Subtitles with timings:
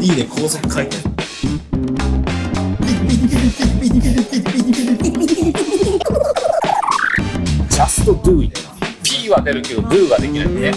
[0.00, 1.06] D で高速回転。
[7.68, 8.58] Just do it.
[9.02, 10.72] P は出るけど Do ができないね。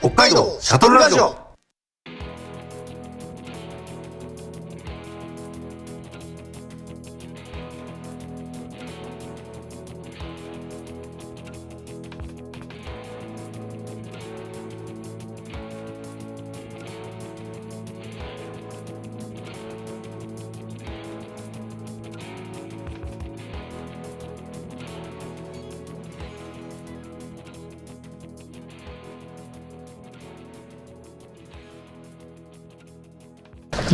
[0.00, 1.51] 北海道シャトルラジオ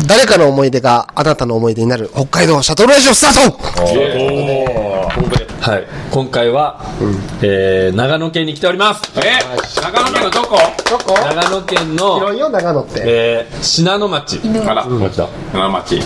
[0.08, 3.58] 誰かの思い出があなたの思い出になる北海道シャトルラジオスタート
[5.60, 6.80] はい、今回は、
[7.42, 9.02] えー長野県に来ております。
[9.18, 9.38] え？
[9.82, 10.56] 長野県のどこ？
[10.88, 11.12] どこ？
[11.12, 13.02] 長野県の広、いよ、長野って。
[13.04, 14.40] えー信濃町。
[14.66, 15.28] あら、来た。
[15.52, 16.00] 長町。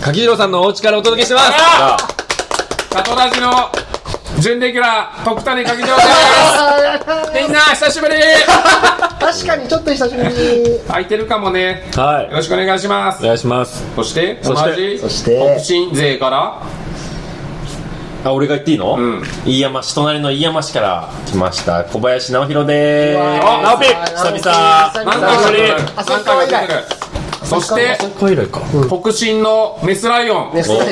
[0.00, 1.46] 柿次郎さんのお家からお届けしてます。
[1.54, 1.98] あ
[2.92, 3.50] サトラジの
[4.40, 6.08] 準レギュラー、徳谷柿城です。
[7.42, 8.14] みんな、久しぶり
[9.42, 10.78] 確かにちょっと久しぶりに。
[10.86, 11.90] 空いてるかもね。
[11.96, 13.26] はいよろしくお願いしますお。
[13.26, 13.84] 願いします。
[13.96, 16.62] そして、そして同じそして北進勢から、
[18.24, 18.94] あ、俺が言っていいの？
[18.96, 23.44] うん飯山市、隣の飯山市から来ました、小林直弘でーす。
[23.44, 25.04] あ直弘久々。
[25.04, 26.84] 何回か以来回も出てくる。
[27.44, 27.98] そして。
[28.88, 30.54] 北進のメスライオン。
[30.54, 30.88] メスライ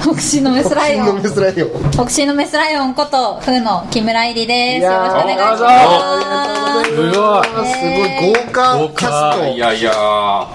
[0.00, 1.08] 北進のメスライオン。
[1.08, 1.90] オンメスライオン。
[1.90, 7.66] 北進のメスライオンこと風の木村入りですよろしくお願いしますすごい。
[7.66, 10.48] すごい豪華豪華キャスいやいや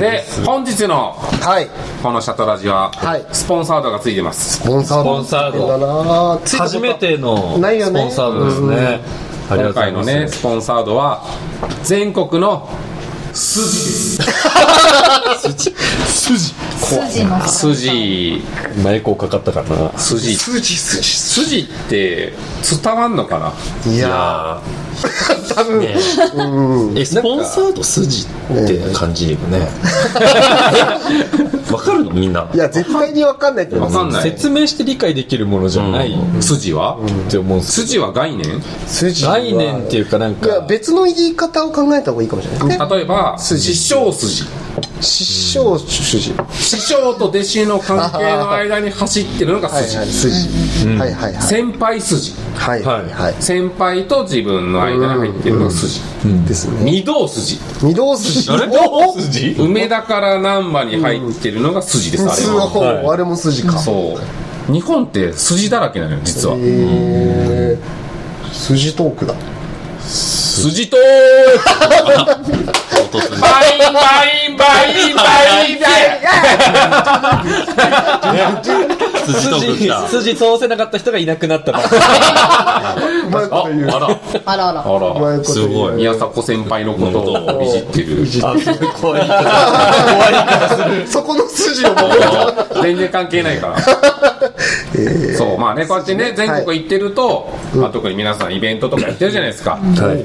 [0.00, 1.48] で、本日のト。
[1.48, 1.68] はい。
[2.02, 4.58] このシャトラジははい、スポンサードがついてます。
[4.58, 6.38] スポンサード。
[6.58, 9.00] 初めてのスポンサードですね。
[9.50, 10.04] ありがとうござ今回の。
[10.04, 11.22] ね、スポンサードは、
[11.84, 12.68] 全国の
[13.32, 14.22] 筋です。
[15.52, 15.74] 筋。
[16.08, 17.24] 筋。
[17.24, 18.42] の筋、
[18.82, 19.98] 前こうかかったかな。
[19.98, 21.02] 筋、筋筋。
[21.02, 22.32] 筋って
[22.82, 23.38] 伝わんのか
[23.84, 23.92] な？
[23.92, 24.60] いや。
[24.96, 25.96] ー、多分、ね
[27.00, 28.26] え、スポンサード筋っ
[28.66, 29.68] て感じよね。
[31.74, 32.12] わかるの？
[32.12, 32.50] みんな。
[32.54, 33.92] いや、絶対にわかんないと思う。
[33.92, 34.22] わかんない。
[34.22, 36.98] 説明して理解できるものじゃない筋は？
[37.28, 38.62] って思うんです筋は概念？
[38.86, 42.78] 筋は概念っていうかなんいや、か、別の言い方を考えた方がいいかもしれないね。
[42.96, 44.44] 例えば、師匠筋。
[45.00, 46.34] 師匠筋。
[46.52, 49.96] 師匠と弟子の関係の間に走ってるのが筋。
[49.96, 50.88] はいはい、筋。
[50.88, 51.42] はいはいはい。
[51.42, 52.32] 先輩筋。
[52.54, 53.34] はいはいはい。
[53.40, 56.00] 先輩と自分の間に入ってるのが筋。
[56.46, 57.00] ですね。
[57.00, 57.58] 御堂筋。
[57.82, 58.50] 御堂筋。
[58.50, 58.68] あれ？
[58.68, 59.56] おお筋？
[59.58, 63.12] 梅田から難波に入ってるのが筋です、あれは。
[63.12, 63.78] あれも筋か。
[63.78, 64.18] そ
[64.68, 64.72] う。
[64.72, 66.56] 日本って筋だらけなのよ、実は。
[66.56, 67.78] へー
[68.52, 69.34] 筋トークだ。
[70.00, 70.88] 筋
[73.10, 75.22] とーバインバインバインバ
[75.60, 75.78] イン
[79.24, 81.84] 筋と筋筋通せなかった人がいなくなったから。
[83.26, 83.88] うまいこと言う。
[83.88, 85.08] あら、あらあらあら。
[85.08, 85.66] うまいこと言う。
[85.66, 88.26] すごい宮迫先輩のことをいじってる。
[89.00, 89.28] 怖い言
[91.04, 91.08] い。
[91.08, 91.94] そこの筋を。
[92.82, 93.78] 全然関係ないから。
[95.36, 99.72] そう、まあね、こうやってね、全国行ってると、まあ特に皆さんイベントとかやってるじゃないですか。
[99.72, 100.24] はい。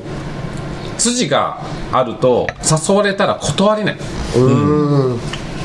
[1.00, 1.62] 筋が
[1.92, 3.98] あると、誘われたら断れない。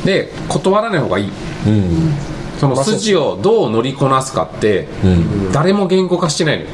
[0.05, 1.31] で、断らない方がいい。
[1.67, 2.13] うん。
[2.59, 5.53] その筋をどう乗りこなすかって、うん。
[5.53, 6.71] 誰も言語化してないのよ。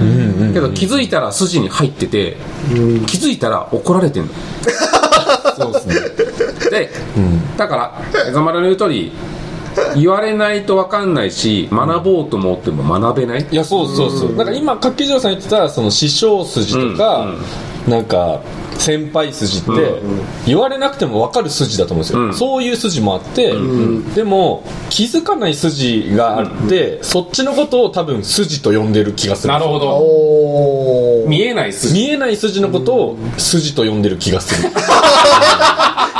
[0.00, 0.54] うん。
[0.54, 2.36] けど気づいたら筋に入ってて、
[3.06, 4.28] 気づいたら怒られてんの。
[5.56, 5.94] そうですね。
[6.70, 7.56] で、うん。
[7.56, 9.12] だから、江戸丸の言う通り、
[9.96, 13.46] 言われないと分かんないし、学ぼうと思っても学べない。
[13.50, 14.36] いや、そうそうそう。
[14.36, 17.26] だから今、柿次郎さん言ってた、その師匠筋とか、
[17.88, 18.40] なんか、
[18.78, 19.70] 先輩筋って、
[20.46, 22.20] 言われなくても分かる筋だと思うんですよ。
[22.20, 23.54] うんそういう筋もあって、
[24.14, 29.52] でも、気づかない筋があって、そっちのことを多分筋と呼んでる気がする。
[29.52, 31.28] なるほど。
[31.28, 31.94] 見えない筋。
[31.94, 34.70] 見えない筋のことを筋と呼んでる気がする。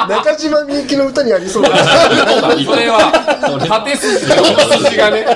[0.09, 1.70] 中島みゆきの歌にありそうだ。
[2.65, 3.12] それは、
[3.69, 5.26] 縦筋、横筋がね。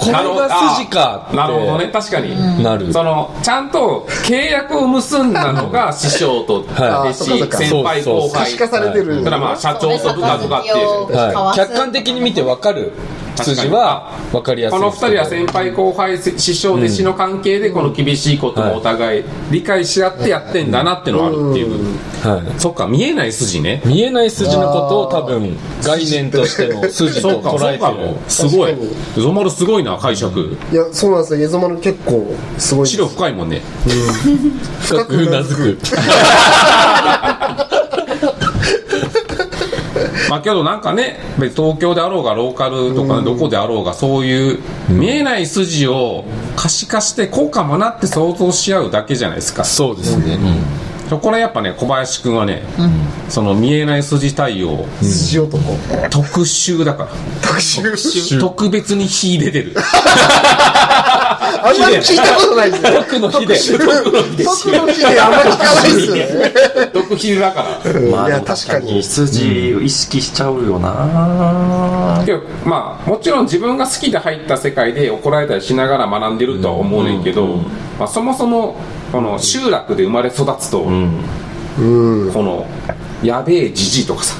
[0.00, 2.62] これが筋かってなるほどね、確かに。
[2.62, 2.92] なる。
[2.92, 8.30] その、ちゃんと契約を結んだのが師匠と弟はい子、先輩後輩。
[8.32, 9.22] 可視化されてる。
[9.22, 10.76] だからまあ、社長と部下とかっていう。
[11.14, 12.92] はい、客観的に見て分かる
[13.42, 21.70] 筋は分かりやすいこの二人は先輩後輩師匠弟子の関係でこの厳しいこともお互い理解し合ってやってんだなってのがあるっていう、
[22.26, 22.60] はい。
[22.60, 23.82] そっか見えない筋ね。
[23.84, 27.78] 見えない筋のことを多分概念としての筋とそうか捉えてる。
[27.78, 28.18] そうかも。
[28.28, 28.72] すごい。
[28.72, 28.94] 確かに。
[29.14, 30.56] ゾゾマルすごいな解釈。
[30.72, 31.42] いや、そうなんですよ。
[31.42, 32.86] エゾマル結構すごい。
[32.86, 33.62] 白深いもんね。
[34.82, 35.78] 深くうなずく
[40.30, 46.24] まあけどなんかね東京であろうがローカルとかどこであろうがそういう見えない筋を
[46.56, 49.64] 可視化してこうかもなって想像し合うだけじゃないですか。
[49.64, 50.38] そうですね、
[51.08, 52.62] そこれやっぱね小林くんはね、
[53.28, 55.58] その見えない筋対応筋男。
[56.10, 57.10] 特集だから。
[57.42, 58.38] 特集。
[58.38, 59.74] 特別に秀でてる
[61.62, 62.92] あんまり聞いたことないですよ。
[63.00, 63.56] 僕の日で。
[64.44, 65.00] 特の日。
[65.00, 66.90] であんまり聞かないですよね。
[66.92, 68.00] 特秀だから。
[68.10, 69.02] まあ確かに。
[69.02, 72.22] 筋を意識しちゃうよな。
[72.24, 77.56] けどまあもちろん自分が好きで入った世界で怒られたりしながら学んでるとは思うねんけど、
[77.98, 78.76] まあ、そもそも
[79.12, 82.66] この集落で生まれ育つと、この
[83.22, 84.36] やべえじじいとかさ、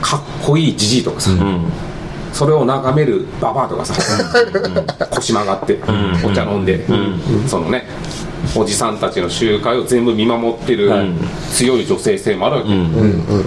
[0.00, 1.30] かっこいいじじいとかさ、
[2.38, 3.94] それを眺めるババアとかさ、
[5.10, 5.80] 腰曲がって、
[6.24, 6.86] お茶飲んで、
[7.48, 7.84] そのね
[8.54, 10.88] おじさんたちの集会を全部見守ってる
[11.50, 12.68] 強い女性性もあるわけ、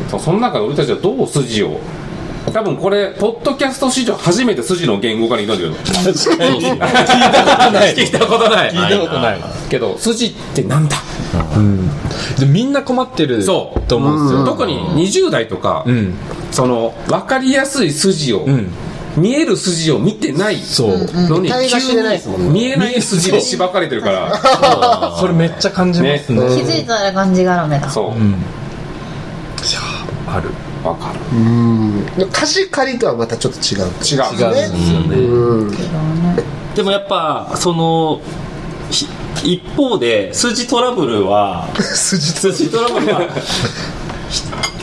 [0.10, 1.80] そうその中で俺たちはどう筋を
[2.52, 5.78] 多分これポッドキャスト史上初めて筋の言語化に挑んでるの。
[5.78, 6.60] 確かに。
[6.60, 6.86] 聞いた
[7.40, 7.96] ことない。
[7.96, 8.72] 聞いたことない。
[8.72, 9.40] 聞いたことない。
[9.70, 10.98] けど筋ってなんだ？
[12.38, 14.46] でみんな困ってるそうと思うんですよ。
[14.46, 16.14] 特に20代とか、ん
[16.52, 18.68] その分かりやすい筋を、ん。
[19.18, 20.98] 見える筋を見てないそう。
[21.14, 25.16] のに急に見えない筋でしばかれてるから。
[25.20, 26.40] それめっちゃ感じますね。
[26.56, 28.12] 気づいたらがんじがらめだそう、
[30.30, 30.50] ある。
[30.84, 31.20] 分かる。
[31.38, 32.06] うん。
[32.32, 33.82] 貸し借りとはまたちょっと違う。
[33.82, 35.16] 違う違うんですよね。
[35.18, 35.72] うん。
[36.76, 38.22] でもやっぱその
[38.90, 39.08] ひ
[39.44, 43.28] 一方で筋トラブルは 筋筋トラブルはひ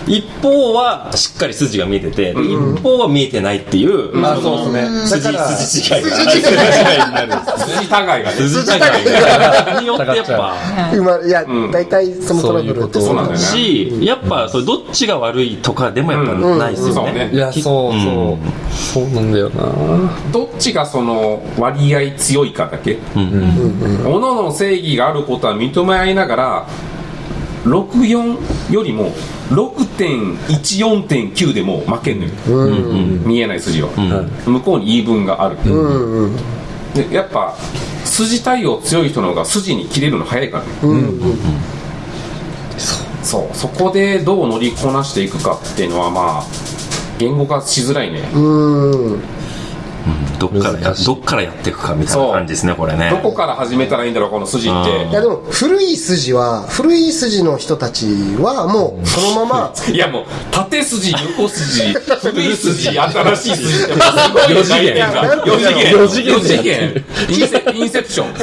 [0.07, 5.07] 一方はしっかり筋が見えてて、で一方は見えてないっていう、まあそうですね。
[5.07, 6.11] 筋筋違いが。
[6.17, 7.33] 筋違いになる。
[7.59, 8.37] 筋互いがね。
[8.37, 10.55] 筋違いがによってやっぱ。
[10.93, 13.39] 生まれいやん、大体そのトラブルってそうなんだよね。
[13.39, 17.29] しやっぱそれどっちが悪いとかでもやっぱないですよね。
[17.29, 17.31] ね。
[17.33, 18.73] いやそうそう。
[18.73, 19.63] そうなんだよな。
[20.33, 26.67] どっちがその割合強いかだけ、おのの正義があることは認め合いながら
[27.65, 29.13] 64よりも
[29.51, 32.33] 6.14.9でも負けんのよ、
[33.25, 33.89] 見えない筋は、
[34.47, 35.57] 向こうに言い分がある、
[36.95, 37.55] でやっぱ
[38.05, 41.03] 筋対応強い人の方が筋に切れるの早いからね、
[43.23, 43.57] そう。
[43.57, 46.45] そこでどう乗りこなしていくかっていうのはまあ
[47.19, 48.39] 言語化しづらいね、う
[49.17, 49.21] ん。
[50.39, 53.11] どっからやどっからやっていくかみたいな感じですねこれね。
[53.11, 55.07] どこから始めたらいいんだろうこの筋って。
[55.09, 58.07] いやでも古い筋は古い筋の人たち
[58.39, 59.75] はもうそのまま。
[59.93, 63.99] いやもう縦筋横筋古い筋新しい筋すごい
[64.57, 64.95] 四次元。
[64.95, 66.33] 概念がなんて四次元。
[66.33, 67.05] 四次元。
[67.75, 68.35] インセプション。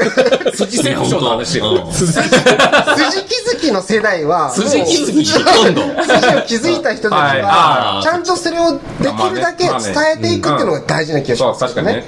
[0.53, 1.93] 筋セプションの話してるうん。
[1.93, 5.81] 筋気づきの世代は筋気づき今度。
[6.03, 8.79] 筋を気づいた人たちはちゃんとそれをで
[9.11, 9.73] きるだけ伝
[10.17, 12.06] えていくっていうのが大事な気がしますそう確かにね。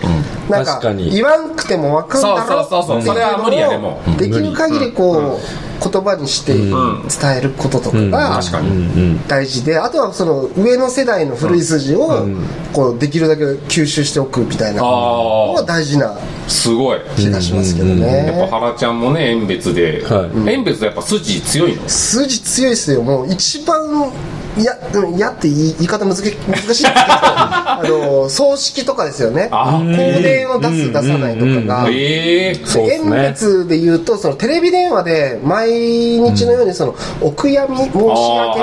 [0.50, 1.12] なんか確かに。
[1.12, 4.18] 言わんくても分かるだろそうそうそうそれは無理やねもう。
[4.20, 5.40] できる限りこう
[5.92, 9.20] 言葉にして伝えることとかが確かに。
[9.28, 12.26] 大事であとはその上の世代の古い筋を
[12.74, 16.18] こうできるだけ吸収しておくみたいなのがあ大事なあ
[16.48, 17.00] すごい。
[17.16, 20.04] 気がしますけどやっねぱ原ちゃんもね遠別で。
[20.06, 20.50] はい。
[20.50, 21.88] 遠別でやっぱ筋強いの？
[21.88, 23.04] 筋強いですよ。
[23.04, 24.12] もう一番
[24.58, 26.66] いやうん嫌って言い言い方難し難しい。
[26.66, 29.50] んですけどあの葬式とかですよね。
[29.52, 29.84] あ香
[30.22, 31.88] 典を出す出さないとかが。
[31.90, 38.02] ええそうです遠ね別で言うとそのテレビ電話で毎日のようにそのお悔やみ申し上げ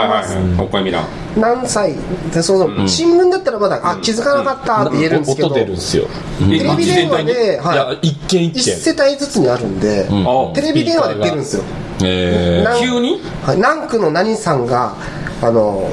[0.08, 0.34] ます。
[0.34, 0.60] はいはいはい。
[0.60, 1.94] おっぱい見らん何歳？
[2.32, 5.48] でその新聞だったらまだあ気づかなかったって言えるんですけど。
[5.48, 6.06] 音出るんですよ。
[6.40, 7.56] テテレビ電話でい。
[7.56, 8.44] やは一件。
[8.44, 10.06] い一世帯ずつにあるんで
[10.54, 11.62] テレビ電話で出るんですよ。
[12.02, 13.20] えなん急に？
[13.42, 13.58] はい。
[13.58, 14.96] 何区の何さんが
[15.44, 15.90] あの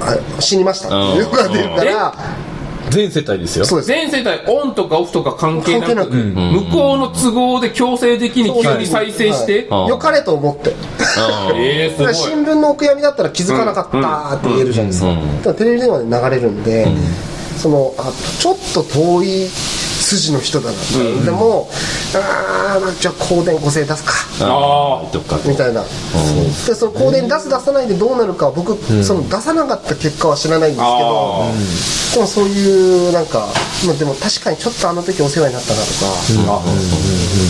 [0.00, 0.88] あ死にました。
[0.88, 2.14] っていうのが出るから
[2.90, 3.64] 全世帯ですよ。
[3.64, 3.88] そうです。
[3.88, 6.12] 全世帯オンとかオフとか関係なく関係なく。
[6.14, 9.66] 向こうの都合で強制的に急に再生して？
[9.68, 9.88] はい。
[9.88, 10.74] 良かれと思って。
[11.54, 12.32] ええだからすごい。
[12.32, 16.86] 新聞のお悔やみだったら気づかなかったって言えるじゃないですか、だからテレビ電話で流れるんで、
[17.56, 20.76] そのあちょっと遠い筋の人だな、
[21.24, 21.68] でも
[22.14, 24.12] ああじゃあ香典5000円出すか。
[24.40, 31.52] あどっかみたいな、でその香典出す出さないでどうなるかは僕、その出さなかった結果は知らないんですけどあ
[32.14, 33.48] でもそういうなんか、
[33.86, 35.86] まあ、でも確かにちょっとあの時お世話になったなと
[36.46, 36.62] か、あ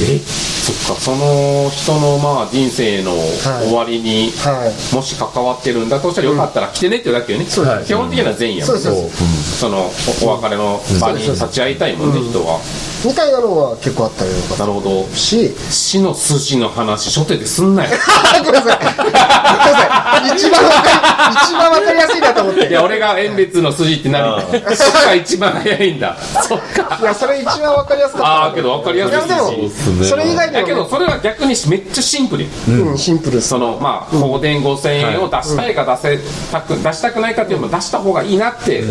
[0.02, 4.94] えそっかその人のまあ人生の終わりにはい。
[4.94, 9.90] もし関わってるんだとしたらよかったら来てねってだけよね、そうです基本的には善意やもんそうですその
[10.24, 12.60] おお別れの場に立ち会いたいもんね、人は。
[13.04, 15.54] みたいなのは結構あったりとかなるほどし。
[15.70, 17.90] 死の筋の話初手ですんなよ。
[18.44, 18.78] ごめんなさい。
[18.96, 20.36] ごめんなさい。
[20.36, 22.68] 一番わかり一番わかりやすいなと思って。
[22.68, 24.40] いや俺が縁別の筋って何？
[24.74, 26.16] そっか一番早いんだ。
[26.48, 26.98] そっか。
[27.00, 28.28] いやそれ一番わかりやすかった。
[28.28, 33.48] ああけど分かりやすいいやでもしそれ以外でだけどもそれは逆にめっちゃシンプルようんシンプルです。
[33.48, 38.84] そのまあ香典5000円を出したいか出せたく出したくないかっていうのも出した方がいいなって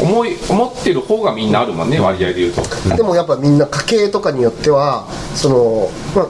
[0.00, 2.62] 思い思ってる方がみんなあるもんね割合で言うと。
[2.96, 6.26] でもやっぱみんな家計とかによってはそのまあ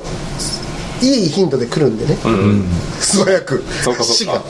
[1.02, 2.16] いい頻度で来るんでね、
[3.00, 3.62] 素早く。
[3.82, 4.14] そうかそうか。
[4.14, 4.42] 死が。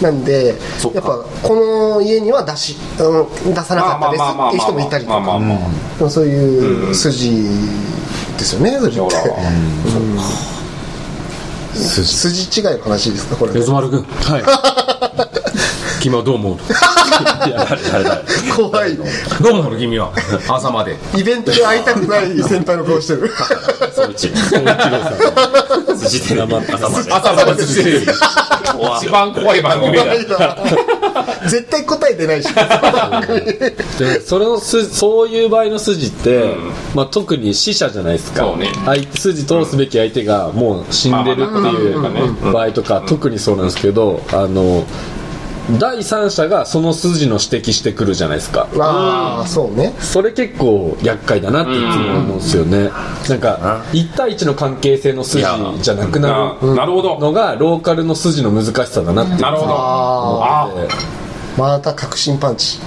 [0.00, 0.48] なんで
[0.94, 6.10] やっぱこの家には出し、うん、出さなかったですっていう人もいたりとか。
[6.10, 7.48] そういう筋
[8.42, 9.00] ですよねそれって。
[9.00, 9.18] ほら。
[11.74, 13.52] 筋違いの話ですかこれ。
[13.62, 15.41] ズ丸君はい
[16.02, 16.56] 君はどう思う
[18.56, 18.96] 怖い。
[18.96, 19.04] ど
[19.50, 20.10] う思う君は？
[20.48, 20.96] 朝まで。
[21.16, 23.30] イベントで会いたくない先輩の顔してる。
[23.94, 24.50] そう一筋
[26.28, 30.56] テレビ朝まで朝まで一番怖い番組だ。
[31.46, 32.48] 絶対答えてないし。
[33.98, 36.56] でそれのすそういう場合の筋って、
[36.94, 38.40] まあ、特に死者じゃないですか。
[38.42, 38.72] そうね。
[38.84, 44.84] 相手筋通すべき相手がもう死んでるっていう場合とか特にそうなんですけどあの
[45.78, 48.68] 第三者がその筋の指摘してくるじゃないですか。
[48.78, 49.94] ああそうね。
[50.00, 52.90] それ結構厄介だなっていつも思うんですよね。
[53.28, 55.44] なんか1対1の関係性の筋
[55.80, 57.18] じゃなくなるほるど。
[57.20, 59.74] のがローカルの筋の難しさだなっていつもなるほど。
[59.74, 61.21] あ思って
[61.56, 62.78] また確信パンチ。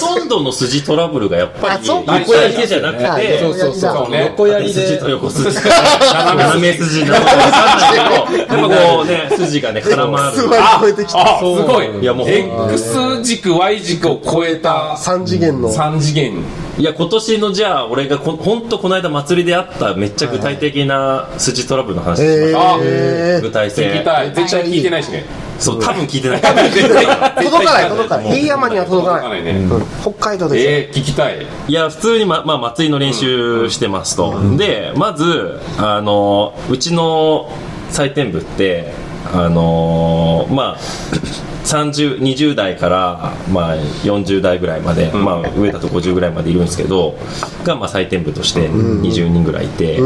[0.00, 4.86] ほとんどの筋トラブルがやっぱりあそう横やりじゃなくあてそうそうそうそうそうね横やりで。
[4.86, 5.44] 筋と横筋。
[5.56, 10.36] 斜め筋なのか分かんないけどやっぱこうね 筋がね絡まる。
[10.36, 11.36] すごい超えてきた。
[11.36, 11.98] あすごい。
[12.00, 14.96] いやもう X 軸 Y 軸を超えた。
[14.98, 15.72] 3次元の。
[15.72, 16.42] 3次元
[16.78, 23.90] いや今年のじゃあ俺がこ本当この間祭りであっためっちゃ具体的な筋トラブルの話しましょうえ具体性。
[23.94, 24.34] 聞きたい。
[24.34, 25.24] 絶対聞いてないしね
[25.58, 26.40] そう多分聞いてない。
[26.42, 28.28] ー、届かない届かない。
[28.28, 29.22] 飯山には届かない。
[29.22, 29.86] 届かないね。
[30.02, 31.46] 北海道でえー聞きたい。
[31.66, 37.50] いや普通にま、まあ、祭りの練習してますと、でまずあのうちの
[37.90, 38.92] 採点部って
[39.32, 47.18] あのまあ30 20代から、まあ、40代ぐらいまで、まあ、上だと50ぐらいまでいるんですけど
[47.64, 50.00] が、まあ、採点部として20人ぐらいいて、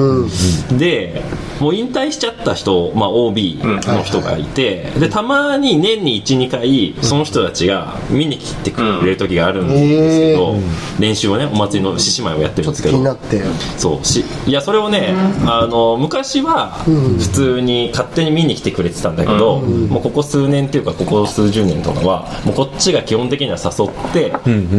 [0.79, 1.23] で
[1.61, 10.55] もう引退しちゃった人、まあ、OB の人がいて、でたまに年に12回その人たちが見に来てくれる時があるんですけど、
[10.99, 13.43] 練習をねお祭りの獅子舞をやってるんですけ気どになって。
[13.77, 15.15] そうしいやそれをね、
[15.47, 24.33] あの昔は普通に勝手に見に来てくれてたんだけど、もうここ数年っていうかここ数十年とかはもうこっちが基本的には誘って、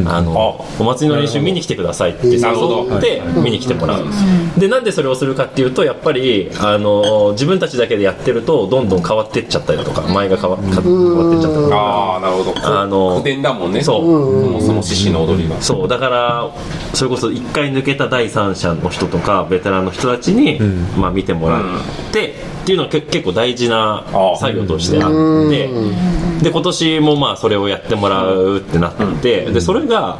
[0.07, 2.97] あのお祭りの練習見に来てくださいって誘なるほど。
[2.97, 4.05] って見に来てもらう、
[4.57, 11.75] でなんでそれをするかっていうとやっぱりあの自分たちだけでやってるとどんどん変わってっちゃったりだとか前が変わ変わってっちゃったりとか。
[11.75, 12.53] ああなるほど。
[12.81, 13.81] あの古典だもんね。
[13.81, 14.51] そう。
[14.51, 15.61] もうその獅子の踊りが。
[15.61, 15.87] そう。
[15.87, 16.51] だから
[16.93, 20.59] それこそ一回抜けた第三者の人とかベテランの人たちに、
[20.97, 21.63] まあ、見てもらっ
[22.11, 24.05] て、っていうのはけ結構大事な
[24.39, 25.11] 作業としてあっ
[25.49, 25.69] て
[26.43, 30.19] で今年もまあそれをやってもらうってなって、でそれが。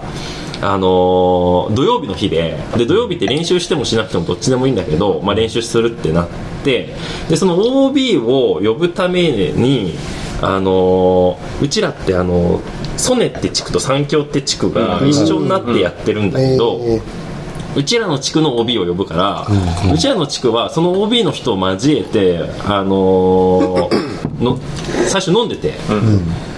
[0.63, 6.27] あのー土曜日の日でで土曜日って練習してもしなくてもどっちでもいいんだけど、まあ、練習するってなっ
[6.63, 6.93] て
[7.29, 7.55] でその
[7.88, 9.95] OB を呼ぶために、
[10.41, 12.62] あのーうちらってあの
[12.95, 17.01] ソネって地区と三協って地区が一緒になってやってるんだけど、えう
[17.83, 19.47] ちらの地区の OB を呼ぶから、
[19.93, 24.57] うちらの地区はその OB の人を交えて、あのーの
[25.07, 25.73] 最初飲んでて、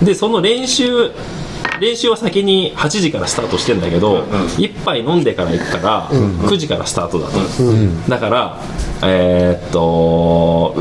[0.03, 1.11] でその練習
[1.81, 4.23] 練習は先に8時からスタートしてんだけど、
[4.57, 7.39] 一杯飲んでから行くから、9時からスタートだと、
[8.09, 8.59] だから
[9.03, 10.75] えーっと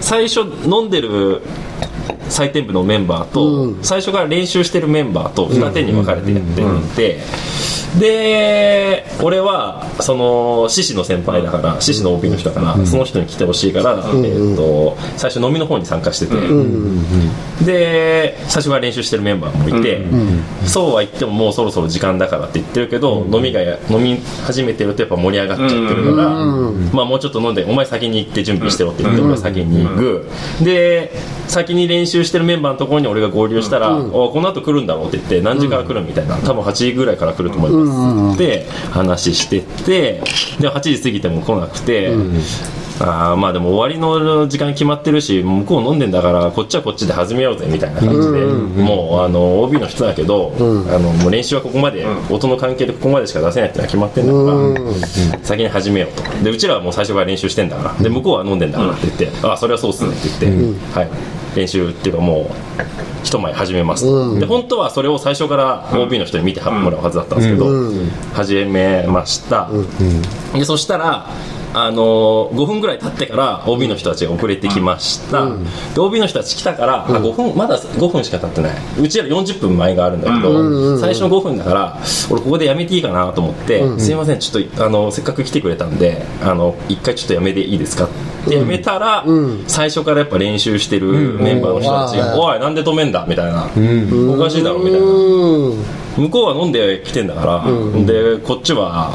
[0.00, 1.42] 最初飲んでる
[2.28, 7.20] 採点部のメンバーと、最初から練習してるメンバーと二手に分かれてやってて、
[7.98, 16.34] で俺はその獅子の先輩だから獅子の OB の人だから、その人に来てほしいから、えー、と最初飲みの方に参加してて、
[17.64, 20.04] で最初から練習してるメンバーもいて、
[20.66, 26.30] そうは言ってももうそろそろ時間だからって言ってるけど、飲みが飲み始めてるとやっぱ盛り上がっちゃってるから、
[26.92, 30.28] まあもうちょっと飲んでお前先に行って準備してろって言って、俺は先に行く、
[30.62, 31.12] で
[31.48, 37.81] 先に練習してるメンバーのところに俺が合流したら、おこの後来るんだろうって言って何時から来るみたいな多分8時ぐらいから来ると思います
[38.34, 40.20] って話してって
[40.60, 42.14] で8時過ぎても来なくて、
[43.00, 50.60] あーまあでも終わりの時間決まってるし向こう飲んでんだからこっちはこっちで始めようぜみたいな感じで、もうあの OB の人だけど、あ
[50.98, 56.22] のもう練習はここまで、音の関係でここまでしか出せないってのは決まってんだから、先に始めようと。
[56.44, 61.10] でうちらはもう最初から練習してんだからで向こうは飲んでんだからって言って、ああそれはそうっすねって言って、はい、
[61.56, 62.50] 練習っていうかも
[63.21, 64.04] う一枚始めます。
[64.04, 67.66] と、で本当はそれを最初から OB の人に見てもらうはずだったんですけど、
[68.34, 69.70] 始めました、
[70.52, 71.30] でそしたら
[71.74, 75.46] あの5分ぐらい経ってから OB の人たちが遅れてきました、
[75.94, 78.72] で OB の人たち来たから、あ5分まだ5分しか経ってない。
[79.00, 81.98] うちら40分前があるんだけど、最初の5分だから
[82.30, 88.04] 俺ここでやめていいかなと思って、すいませんちょっとあのせっかく来てくれたんであの1回ちょっとやめていいですか？
[88.04, 88.14] って
[88.48, 89.24] やめたら、
[89.66, 91.06] 最初からやっぱ練習してる
[91.40, 93.66] メンバーの人たちが「おいなんで止めんだ」みたいな、
[94.32, 94.78] おかしいだろ？
[94.80, 95.06] みたいな。
[96.16, 99.12] 向こうは飲んできてんだから、でこっちは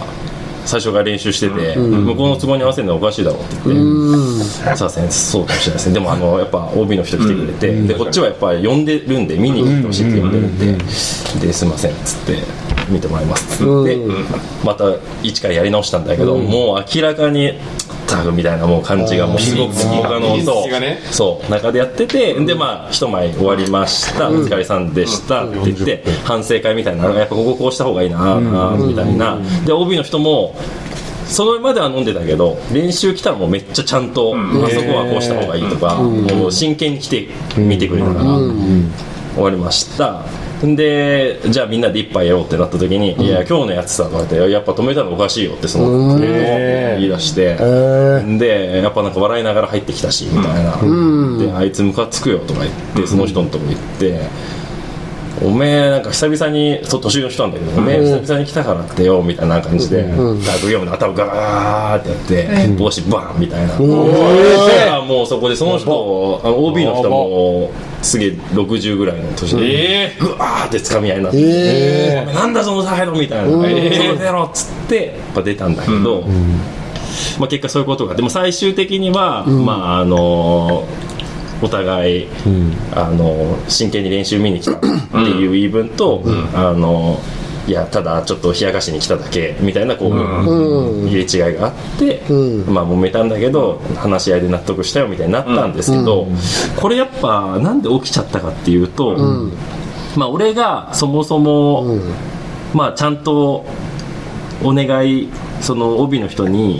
[0.65, 4.43] 最初から練習してて、向こうの都合に合わせるのはおかしいだろうって言って、
[4.75, 5.93] さあ先生そうかもしれないですね。
[5.93, 12.37] でもあのやっぱ OB の人来てくれて、でこっちはやっぱ呼んでるんで見に来てほしいって呼んでるんで、ですいませんっつって
[12.89, 13.63] 見てもらいます。
[13.63, 13.97] っつって、
[14.63, 14.85] また
[15.23, 17.53] 一からやり直したんだけど、もう明らかに
[18.07, 20.71] タグみたいなもう感じがもうすごく他のそう
[21.11, 21.51] そう。
[21.51, 25.45] 中でやっててでまあ一枚終わりました、お疲れさんでした。
[25.45, 28.35] って言って、反省会みたいなやっぱこここうした方がいいな、
[28.77, 29.37] みたいな。
[29.65, 30.55] で OB の人も
[31.25, 37.27] それまでは飲んでたけど練習来たらもうめっちゃちゃんと、あそこはこうした方がいいとか、もう真剣に来て
[37.57, 38.23] 見てくれたから、
[39.35, 40.23] 終わりました
[40.63, 47.55] でじゃあみんなで一杯やろうってなった時に「いや今日のやつさ」とか言って「やっぱ止めたのおかしいよ」ってその言い出して
[48.37, 50.77] でやっぱなんか笑いながら入ってきたしみたいな。
[51.37, 54.21] であいつムカつくよとか言ってその人のとこ行って
[55.43, 67.69] おめえなんか久々にそう年上の人なんだけど、おめえ久々に来たからってよみたいな感じで、ダークゲームの頭ガーってやって、帽子バンみたいな、でもうそこでその人あの OB の人も
[68.07, 76.23] すげえ60ぐらいの年で、ぐわーって掴み合いになって、なんだその態度みたいな、それ出ろっつってやっぱ出たんだけど、
[77.37, 80.87] まあ、結果そういうことがでも最終的には、まああの
[81.61, 82.27] お互い、
[82.93, 87.19] あの真剣に練習見に来たっていう言い分と、あの
[87.67, 90.11] いやただちょっと冷やかしに来ただけみたいなこう、
[91.05, 92.21] 入れ違いがあって、
[92.65, 96.27] まあ揉めたんだけど話し合いで納得したよみたいになったんですけど、
[96.77, 99.17] これやっぱなんで起きちゃったかっていうと、
[100.15, 101.99] まあ俺がそもそも、
[102.73, 103.65] まあちゃんと
[104.63, 105.29] お願い
[105.61, 106.79] その帯の人に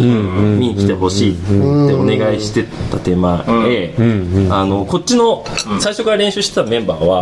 [0.58, 3.40] 見に来てほしいってお願いしてた手前、
[4.50, 5.44] あのこっちの
[5.80, 7.20] 最初から練習してたメンバーは、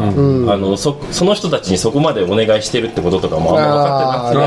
[0.53, 4.43] あのそその人たちにそこまでお願いしてるってこととかもあんま分かってな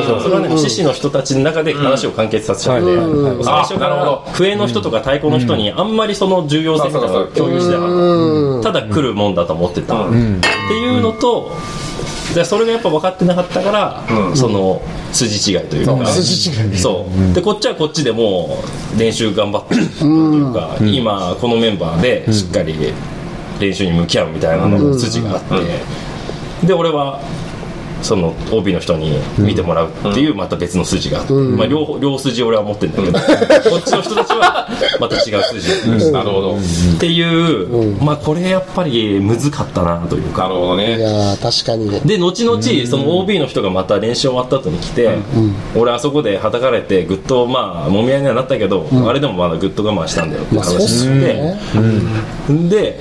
[0.00, 11.50] くて、それはね獅子の人たちの中で話を完結させちゃって、最初から笛の人とか太鼓の人にあんまりその重要性とかを共有してなかった、ただ来るもんだと思ってた、っていうのと
[12.34, 16.06] でそれがやっぱ分かってなかったから、その筋違いというか。
[16.06, 17.34] 筋違いそう。
[17.34, 18.62] でこっちはこっちでも
[18.96, 22.74] う練習頑張ってるというか、今このメンバーでしっかり
[23.60, 27.20] 練習に向き合うみたいなのも筋があって、で俺は
[28.02, 34.68] その OB の人に見てもらうっていうまた別の筋があって、まあ、両方両筋俺は持ってるんだけど、こっちの人たちは
[35.00, 36.56] また違う筋、なるほど。
[36.56, 36.60] っ
[36.98, 40.42] ていう、まあこれやっぱり難かったなというか。
[40.44, 41.90] なるほどいねやー確かに。
[41.90, 45.18] ねで後々その OB の人がまた練習終わった後に来て、
[45.76, 51.42] 俺あそこではたかれてぐっとまあもみ合いにはなったけど、あれでもまだぐっと我慢したんだよってまあそうっす話にね。
[51.42, 53.00] なって、で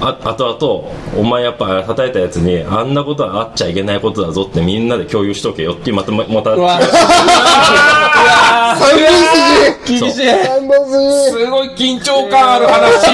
[0.00, 6.56] あ後々お前やっぱ叩いたやつにあんなことはあっちゃいけないことだぞってみんなで共有しとけよってまたまた
[8.28, 11.68] 三そう本筋すごい。
[11.70, 13.06] 緊張感ある話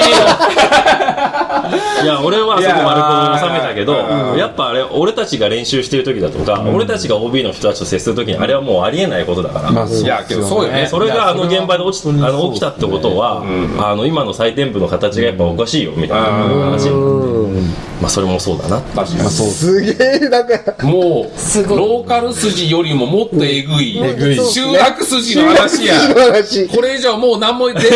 [2.03, 2.05] い。
[2.07, 3.01] や俺はあそこ丸
[3.39, 3.93] く収めたけど
[4.37, 9.25] やっぱあれ俺たちが練習してる時だとか、俺たちが OB の人たちと接する時にあれはもうありえない。
[9.25, 10.05] ことだから、い。
[10.05, 13.41] やけどそうよねそれがあの現場で落ちあの起きたってことは、
[13.79, 15.85] あの今の採点部の形がやっぱおかしい。
[15.85, 16.21] よみたい。
[16.21, 17.44] な話になって
[18.01, 18.81] まあそれもそうだな。
[18.81, 20.85] 確かにすげえなんか。
[20.85, 24.35] もうローカル筋よりももっとえぐい、ぐい。
[24.51, 25.99] 集落筋の話や。
[25.99, 26.75] 集落筋の話。
[26.75, 27.81] これ以上もう何も出ね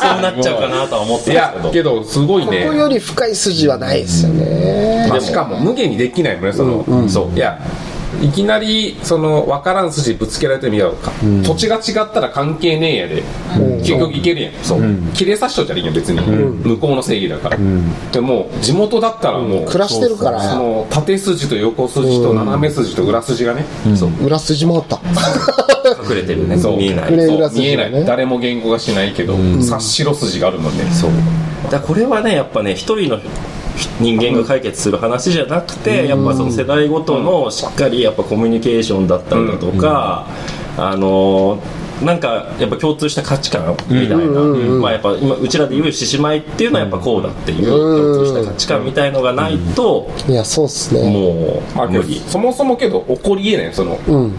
[0.00, 1.70] そうなっちゃうかなとは思っえいやけど。
[1.70, 2.64] けどすごいね。
[2.64, 5.06] ここより深い筋はないですよね。
[5.08, 7.36] まあ、しかも無限にできないもんねその、そう。
[7.36, 7.58] いや
[8.22, 11.12] いきなりその分からん筋ぶつけられてみようか、
[11.44, 13.22] 土地が違ったら関係ねえやで、
[13.80, 14.54] 結局いけるやん。
[14.62, 14.82] そう、
[15.14, 17.58] 切れさしといたらいいやん別に、向こうの正義だから、
[18.12, 20.40] でも地元だったらもう、暮らしてるから。
[20.40, 23.64] その縦筋と横筋と斜め筋と裏筋がね、
[23.96, 24.10] そう。
[24.24, 25.00] 裏筋もあった。
[26.08, 26.58] 隠れてるね。
[26.58, 26.76] そう。
[26.76, 27.12] 見えない。
[27.16, 27.50] ね。
[27.54, 28.04] 見えない。
[28.04, 30.84] 誰も言語がしないけど、察しろ筋があるもんね。
[30.92, 31.10] そう。
[31.70, 33.18] だこれはねやっぱね一人の
[34.00, 40.26] 人間が解決する話じゃなくて、やっぱその世代ごとのしっかりやっぱコミュニケーションだったりだとか、
[40.76, 41.62] あの
[42.02, 44.40] なんかやっぱ共通した価値観みたいな、
[44.80, 51.10] まあやっぱ今うちらで言う獅子舞っていうのはやっぱこうだっていう共通した価値観みたいのがないと、いやそうっすね。
[51.10, 52.20] もまあ、う無理。
[52.26, 53.98] そもそもけど起こりえないその。
[54.06, 54.34] うん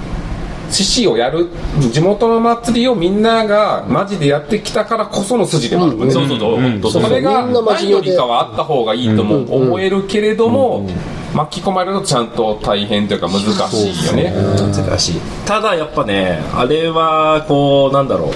[0.69, 1.49] 獅子をやる
[1.91, 5.95] 地元の祭りをみんながマジでやってきたからこその筋でもある。
[5.95, 10.88] もんね、そうそうそう、うそれがみんな真面目でないよりかはあった方がいいとも思えるけれども、
[11.34, 14.34] 巻き込まれるとちゃんと大変というか難しいよね。
[14.34, 18.34] 難しいただやっぱねあれはこうなんだろう。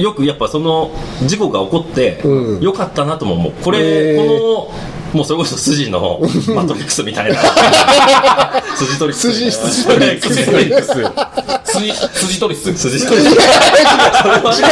[0.00, 0.90] よくやっぱその
[1.26, 2.60] 事故が起こってうん。
[2.60, 3.52] よかったなとも思う。
[3.64, 4.26] こへれー。
[4.26, 6.20] このもうそれこそ筋の
[6.54, 7.38] マトリックスみたいな。
[8.76, 9.32] 筋トリックス。
[9.32, 10.34] 筋筋トリックス。
[10.34, 11.56] 筋トリックス。
[11.76, 14.62] 筋筋取りす筋トリックス。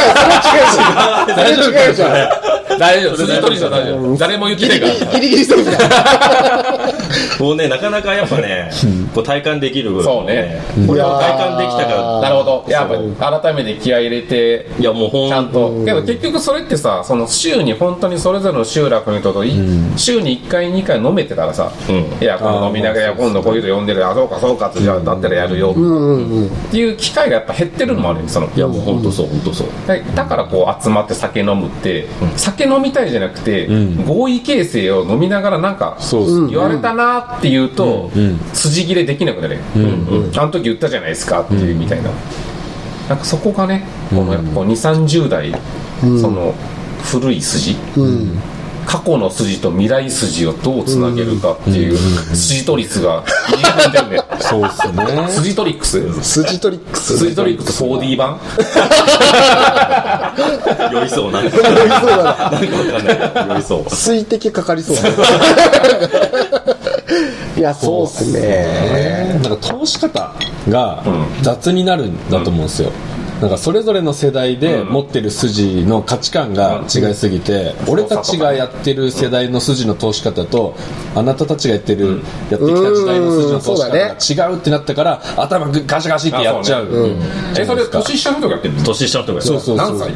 [1.35, 1.93] 大丈夫違う。
[1.93, 4.17] じゃん大丈夫筋取りじゃ大丈夫。
[4.17, 4.93] 誰も言ってないから。
[5.13, 6.75] ギリギリそうみたいな
[7.39, 8.71] もうねなかなかやっぱね
[9.13, 10.01] こう体感できる。
[10.03, 10.61] そうね。
[10.87, 12.21] これを体感できたから。
[12.21, 12.65] なるほど。
[12.67, 14.69] やっぱ改めて気合い入れて。
[14.79, 15.83] いやもうほんちゃんと。
[15.85, 19.53] けど結局それってさその週に本当にそれぞれの集落の人とい、
[19.95, 21.95] 週に1回2回飲めてたらさ、うん。
[22.21, 25.71] いや今度飲みながら今度こういう人呼んでるあそうかそうかってじゃあだったらやるよ。
[25.71, 28.49] っていう機会がやっぱ減ってるのもあるよその。
[28.55, 29.67] いやもう本当そう本当そう。
[29.87, 33.67] だだからこう集まって酒飲むって、酒飲みたいじゃなくて、
[34.05, 35.97] 合意形成を飲みながらなんか
[36.49, 38.11] 言われたなっていうと、
[38.53, 39.59] 筋切れできなくなる、
[40.37, 42.09] あの時言ったじゃないですかっていうみたいな、
[43.09, 45.53] なんかそこがねこのやっぱ2 3 0代、
[46.01, 46.53] その
[47.03, 47.75] 古い筋、
[48.85, 54.19] 過去の筋と未来筋をどうつなげるかっていう筋トリックスが入り組んでるね。
[54.39, 55.27] そうっすね。
[55.29, 56.13] 筋トリックス。
[56.23, 57.17] 筋トリックス。
[57.17, 58.39] 筋トリックス 4D 版？
[60.91, 61.41] 酔いそうな。
[61.41, 61.81] んかそうだな。
[61.83, 63.55] なんかわかんない。
[63.55, 63.89] 酔いそう。
[63.89, 64.97] 水滴かかりそう。
[67.57, 69.39] いやそうっすね。
[69.41, 70.33] なんか通し方
[70.69, 71.03] が
[71.41, 72.91] 雑になるんだと思うんですよ、
[73.41, 80.75] なんかそれぞれの世代で持ってる筋の価値観が違いすぎて、俺たちがやってる世代の筋の通し方と
[81.15, 86.87] あなたたちがやってる、やってきた時代の筋の通し方が違うってなったから頭ガシガシってやっちゃう。
[87.59, 88.83] えそれ年下の人がやってるの？
[88.83, 89.87] 年下の人がそうそうそう。
[89.89, 90.13] 何歳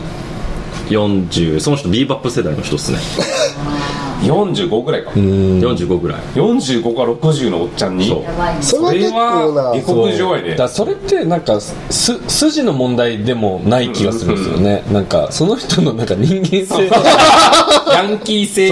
[0.88, 2.97] ？40その人ビーバップ世代の人っすね
[4.21, 5.12] 45ぐらいか。
[5.12, 6.21] 45ぐらい。
[6.36, 8.08] 45か60のおっちゃんに。
[8.08, 8.23] そう。
[8.62, 10.55] それは下克上やで。
[10.55, 16.88] だそれってなんかす筋の問題でもない気がするんですよね、なんかその人のなんか人間性
[17.93, 18.69] ヤンキー性。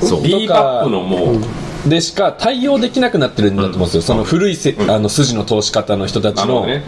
[0.00, 0.22] そう。
[0.22, 1.36] ビーバップのもう。
[1.88, 6.82] でしか対応できなくなってるんだと思うんですよ、その古いせ、あの筋の通し方の人たちの、ね。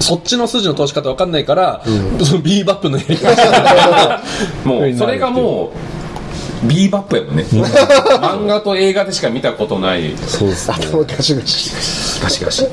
[0.00, 1.82] そっちの筋の通し方わかんないから、
[2.22, 4.22] そのビーバップのやり方
[4.64, 4.94] も う。
[4.94, 5.93] それがもう
[6.68, 7.44] ビーバップやもんね。
[7.44, 10.16] 漫画と映画でしか見たことない。
[10.16, 10.76] そうですね。
[10.76, 12.66] 頭ガシガシガシガシ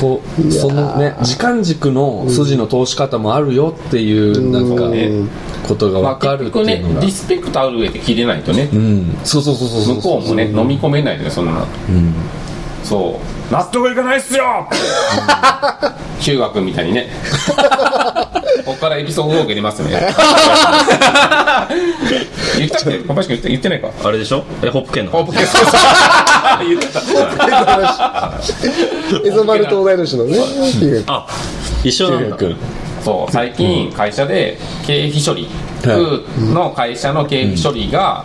[0.00, 5.10] こうそのね時間軸の筋の通し方もあるよっていうなんかね
[5.68, 8.68] ことがまあわかるっていうのが、リスペクトある上で切れないとね。
[8.72, 9.18] うん。
[9.24, 9.96] そうそうそうそうそう。
[9.96, 11.66] 向こうもね飲み込めないでねそんな。
[12.84, 13.36] そう。
[13.52, 14.44] 納得いかないっすよ！
[14.66, 14.76] って
[16.18, 17.08] ヒューガ君みたいにね
[18.64, 19.90] ここからエピソードトーク入れますね。
[22.58, 22.98] 言ったっけ？
[22.98, 23.90] 小林君言って言ってないか？
[24.04, 24.44] あれでしょ？
[24.62, 25.56] えホップ券のホープケース
[26.68, 27.00] 言ってた
[29.24, 30.38] エゾマルと同い年のね。
[31.06, 31.26] あ
[31.84, 32.36] 一緒なんだ。
[32.36, 32.56] 君。
[33.04, 35.48] そう最近会社で経費処理。
[35.84, 35.98] はい。
[36.52, 38.24] の会社の経費処理が、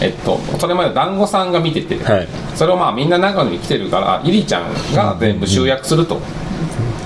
[0.00, 2.28] えっと、それまで団子さんが見てて、はい。
[2.54, 6.20] それをまあみんな長野に来てるからイリちゃんが全部集約すると、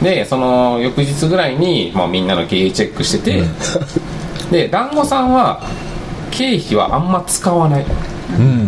[0.03, 3.43] でその翌日ぐらいに、まあ、みんなの経費チェックしてて、
[4.51, 5.63] で団子さんは
[6.31, 7.87] 経費はあんま使わない、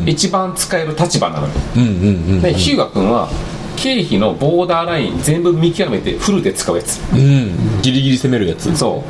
[0.07, 1.53] 一番使える立場なのよ。
[1.77, 1.91] うんうんう
[2.37, 2.41] ん。
[2.41, 3.29] で日向君は
[3.77, 6.99] 経費のボーダーライン全部見極めてフルで使うやつ。
[7.12, 7.81] うん。
[7.83, 8.75] ギリギリ攻めるやつ。
[8.77, 9.05] そ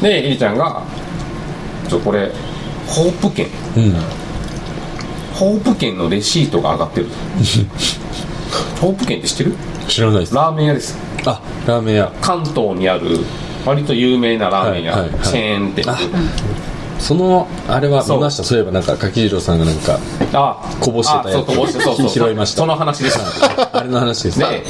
[0.00, 0.02] う。
[0.02, 0.82] でエリちゃんが
[1.88, 2.30] 「ちょこれ
[2.86, 3.46] ホープ券。
[3.76, 3.94] うん。
[5.34, 7.06] ホープ券のレシートが上がってる。
[8.80, 9.54] ホープ券って知ってる？
[9.88, 10.34] 知らないです。
[10.34, 12.12] ラーメン屋ですあラーメン屋。
[12.20, 13.18] 関東にある
[13.66, 15.20] 割と有名なラーメン屋、はいはいはい。
[15.22, 15.90] チェーン店。
[15.90, 15.98] あ
[16.98, 18.44] そのあれは見ました。
[18.44, 18.58] そう。
[18.58, 19.98] いえばなんか柿次郎さんがなんか
[20.32, 21.38] あこぼしてたやつ。
[21.38, 22.08] あそうこぼしてそうそう。
[22.08, 22.58] 拾いました。
[22.58, 23.18] その話です
[23.72, 24.64] あれの話ですで、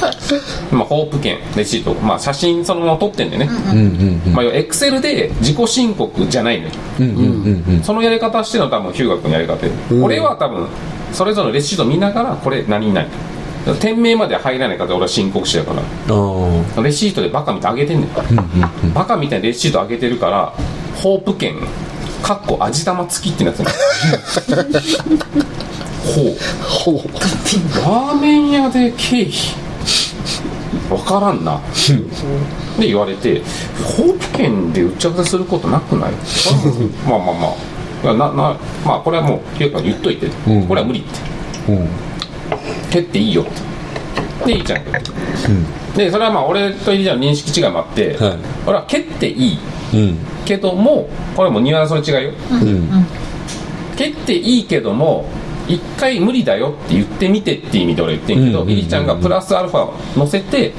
[0.71, 10.67] まあ、ホープ券レシート、まあ、写真そのまま撮ってんだよね、うんうんうんまあ、エクセルで自己申告じゃないのよ、うんうんうんうんそのやり方してるのは多分日向君のやり方で、俺は多分
[11.13, 13.07] それぞれのレシート見ながらこれ何々
[13.79, 16.83] 店名まで入らないから俺は申告してたから。
[16.83, 20.53] レシートでバカみたいに上げてんねん、バカみたいにレシート上げてるから
[20.95, 21.55] ホープ券
[22.23, 23.69] かっこ味玉付きってなってる
[26.03, 26.37] ほう。
[26.63, 26.95] ほう。
[27.85, 29.31] ラーメン屋で経費。
[30.89, 31.61] わからんな。
[32.79, 33.41] で言われて
[33.97, 36.11] ホープ券で打ち合わせすることなくない？
[37.07, 37.53] まあまあま
[38.11, 38.13] あ。
[38.13, 40.67] ななまあこれはもうっていうか言っといて、うん。
[40.67, 41.71] これは無理って。
[41.71, 41.87] うん
[42.91, 43.43] 蹴っていいよ。
[43.43, 43.51] って
[44.45, 44.83] でいいじゃん、
[45.95, 48.37] でそれはまあ俺といいじゃん認識違いもあって、はい。
[48.65, 49.59] 俺は蹴っていい。
[49.93, 50.17] うん。
[50.45, 53.05] けどもこれもニュアンスの違いよ、うん。
[53.97, 55.29] 蹴っていいけども
[55.67, 60.73] 一回無理だよって言ってみてっていう意味で俺言ってんけど、うんいりちゃんがプラスアルファを乗せて、ん。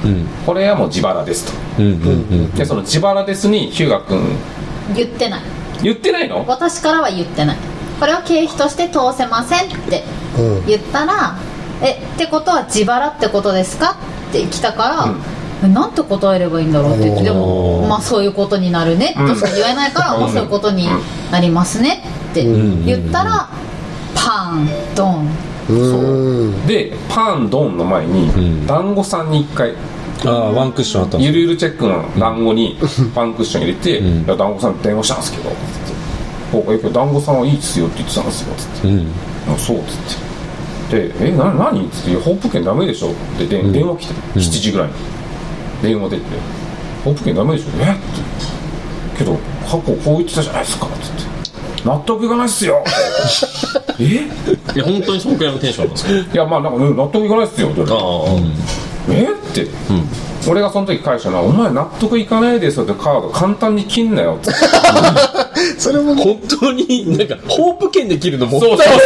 [0.45, 1.83] これはもう自腹ですと。
[1.83, 2.05] うんうんう
[2.47, 4.37] んでその自腹ですに日向君。
[4.95, 5.41] 言ってない。
[5.83, 6.43] 言ってないの？
[6.47, 7.57] 私からは言ってない。
[7.99, 10.03] これは経費として通せませんって
[10.39, 10.65] うん。
[10.65, 11.37] 言ったら
[11.81, 13.97] 「えってことは自腹ってことですか?」
[14.29, 15.13] って来たから、
[15.63, 20.21] えなんて答えればいいんだろうって言ってでもまあそういうことになるねとしか言えないから、うん。
[20.21, 20.87] まあそういうことに
[21.31, 23.49] なりますねって言ったら、
[24.15, 25.27] パンドン。
[25.69, 26.67] うん。
[26.67, 28.65] でパンドンの前に、ん。
[28.65, 29.73] 団子さんに一回
[30.25, 31.17] ああワンクッションあった。
[31.17, 32.77] ゆるゆるチェックの団子に
[33.13, 34.23] パンクッション入れて「ん。
[34.23, 35.55] いや団子さんに電話したんですけど」つっ
[36.63, 38.87] て「おえ今日団子さんはいいっすよ」って言ってたんですよ」つって。
[38.87, 39.07] うん。
[39.53, 40.30] あそうっつって
[40.91, 44.93] で「えな何?」っつっていや「ホープ券ダメでしょ」ってで、電話来て7時ぐらいに。
[45.81, 46.23] 電話出て
[47.03, 47.83] 「ホープ券ダメでしょ」え？
[47.83, 48.01] って。
[49.17, 51.31] けど過去こう言ってたじゃないですか」つって
[51.89, 52.83] 「納得いかないっすよ」
[53.99, 54.03] え？
[54.03, 56.11] いや本当にそのくらいのテンションなんですか？
[56.33, 58.25] いやまあなんかうん納得いかないっすよって言わ
[59.07, 59.23] れてえ？
[59.23, 59.67] って、
[60.47, 64.51] 俺がその時返したのは「お前納得いかないですよ」ってカード簡単に切んなよって
[65.77, 68.97] それも本当になんかホープ券で切るのもったいそうそう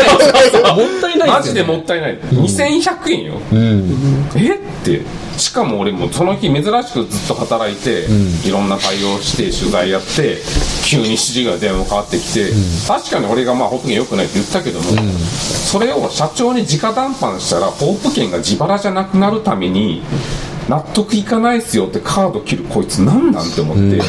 [0.51, 0.91] そうそう。
[0.91, 3.41] もったいないマジでももったいない、2100円よ。
[3.51, 4.29] うん。
[4.35, 4.55] え？
[4.55, 5.01] って。
[5.37, 8.05] しかも俺もその日珍しくずっと働いて、
[8.47, 10.37] いろんな対応して取材やって
[10.85, 12.51] 急に7時ぐらい電話かかってきて、
[12.87, 20.03] 確かに俺がまあホープ券良くないって言ったけども、それを社長に直談判したらホープ券が自腹じゃなくなるために
[20.69, 23.99] 納得いかないっすよってカード切るこいつ何なんて思って、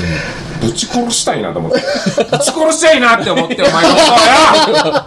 [0.60, 1.80] ぶち殺したいなと思って。
[2.30, 5.06] ぶち殺したいなって思ってお前のことは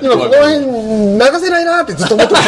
[0.02, 0.60] 今この辺
[1.18, 2.40] 流せないなってずっと思ってた。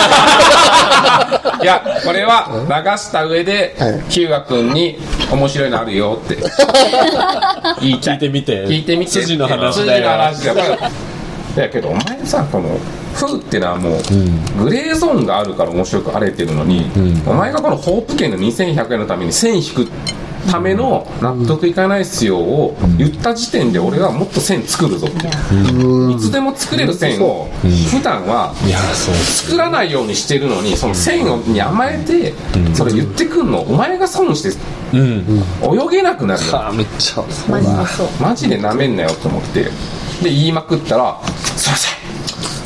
[1.63, 4.99] いや、これは流した上ではい、日向君に
[5.31, 6.37] 面白いのあるよって。
[7.81, 8.65] 言いた聞いてみて。
[8.67, 9.13] 聞いてみて。
[9.13, 10.03] 筋の話筋だよ。
[10.03, 10.79] の話だよ。
[11.57, 12.79] だけどお前さこの
[13.15, 16.91] 風ってのはもう、グレーゾーンがあるから面白く荒れてるのに、
[17.27, 19.89] お前がこのホープ券の2100円のために1000引く
[20.51, 25.07] ための納得いかないっすよを言った時点で俺はもっと線作るぞ。
[25.07, 27.49] っていつでも作れる線を
[27.91, 32.35] 普段はいやそう作らないようにしてるのにその線に甘えて
[32.75, 34.51] それ言ってくんのお前が損して
[34.93, 35.43] うん。
[35.63, 36.73] 泳げなくなるよ。
[36.75, 37.23] めっちゃ。
[37.49, 38.09] マジでそう。
[38.21, 39.65] マジでなめんなよと思って。
[39.65, 39.71] で
[40.31, 41.19] 言いまくったら
[41.57, 41.93] 「すいません。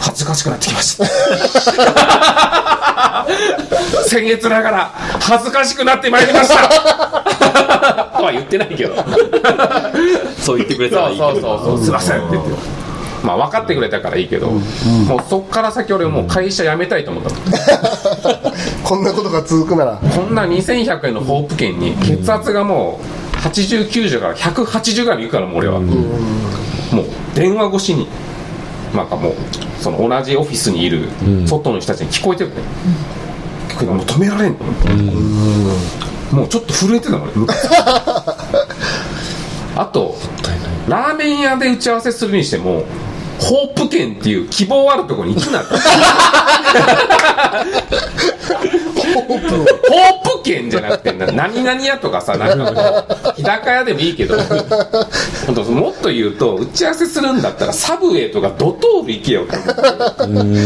[0.01, 1.05] 恥ずかしくなってきました」
[4.09, 7.66] 僭越ながら恥ずかしくなってまいりました
[8.17, 8.95] とは言ってないけど。
[10.39, 11.59] そう言ってくれたらそいういけど。
[11.59, 12.51] そうそうそうすいませんって言って
[13.23, 17.37] まあ分かってくれたからいいけど、もうそっから先俺もう会社辞めたいと思ったの
[18.85, 19.97] こんなことが続くなら。
[19.97, 23.01] こんな2100円のホープ券に血圧がも
[23.35, 25.87] う8090から180ぐらいにいくからもう俺は、も
[27.03, 28.07] う電話越しに。
[28.95, 29.35] なんかもう
[29.81, 31.09] その同じオフィスにいる
[31.47, 32.57] 外の人たちに聞こえてるね、
[33.69, 34.89] 聞こえてもう止められんと思って、
[36.33, 37.35] もうちょっと震えてたもん俺
[39.77, 40.17] あと
[40.89, 42.85] ラーメン屋で打ち合わせするにしても
[43.39, 45.63] ホープ券っていう希望あるところに行くな
[49.23, 59.57] ホープ券じゃなくてな何々屋とかさなんか日高屋でもいいけどもっと言うと打ち合わせするんだったらサブウェイとかドトール行けよって
[60.25, 60.57] 思って。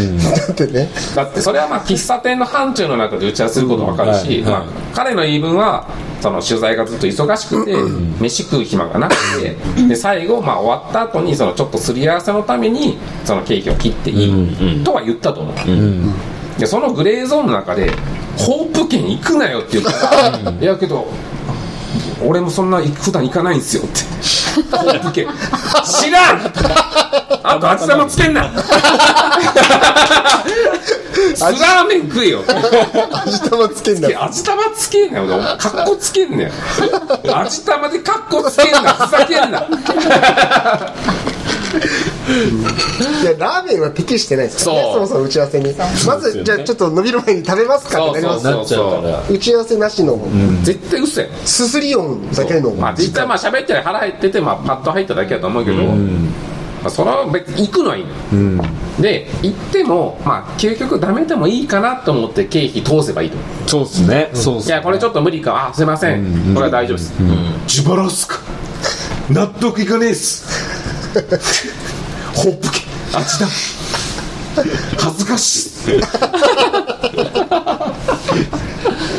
[0.47, 0.89] だってね。
[1.15, 5.89] だってそれはまあ喫茶店の範疇の中で打ち合わせすることわかるし、まあ、彼の言い分は
[6.21, 7.75] その取材がずっと忙しくて
[8.23, 9.57] 飯食う暇がなくて
[9.89, 15.55] で最後まあ終わった後にそのちょっとすり合わせのためにそのケーキを切っていいとは言ったと思う、
[16.59, 17.93] でそのグレーゾーンの中で
[18.47, 20.31] 「ホープ県行くなよ」って言った。
[20.31, 21.07] ら「いやけど
[22.25, 24.01] 俺もそんな普段行かないんですよ」って
[24.77, 25.27] 「ホープ県。
[25.85, 26.53] 知らん!」
[27.43, 28.51] あと味玉つけんな。
[31.35, 32.43] スラーメン食えよ。
[33.25, 35.57] 味玉つけんだ味玉つけんなよ。
[35.59, 36.51] かっこつけんなよ。
[37.35, 38.93] 味玉でかっこつけんな。
[38.93, 39.67] ふざけんな
[42.31, 44.95] いやラーメンは適してないですからねそう。
[44.95, 45.75] そもそも打ち合わせに。
[46.07, 49.23] まずじゃあちょっと伸びる前に食べますかってなりますから。
[49.29, 50.19] 打ち合わせなしの
[50.63, 55.95] 絶対嘘やんすすり音だけのまあ実際まあ喋って腹減っててまあパッと入っただけだと思うけど、ま
[56.85, 58.65] あ、それは別に行くのはいいの、
[59.01, 63.37] で行ってもまあ究極ダメでもいいかなと思って経費通せばいいと。
[63.37, 64.31] 思うそうっすね。
[64.35, 65.69] そうっすいやこれちょっと無理か。
[65.69, 67.13] あすいません、これは大丈夫です、
[67.67, 68.37] 自腹っすか。
[69.31, 70.45] 納得いかねえっす
[72.35, 72.81] ホップ系
[73.15, 73.47] 味だ
[74.99, 75.71] 恥ずかしい。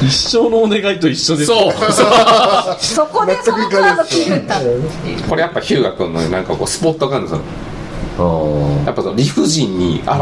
[0.06, 1.48] 一生のお願いと一緒です。
[1.48, 1.74] そう。
[2.80, 4.60] そこでそのカード切るんだ
[5.30, 7.44] これやっぱ日向君のなんかこうスポットがあるんですよ
[8.86, 10.14] やっぱその理不尽に抗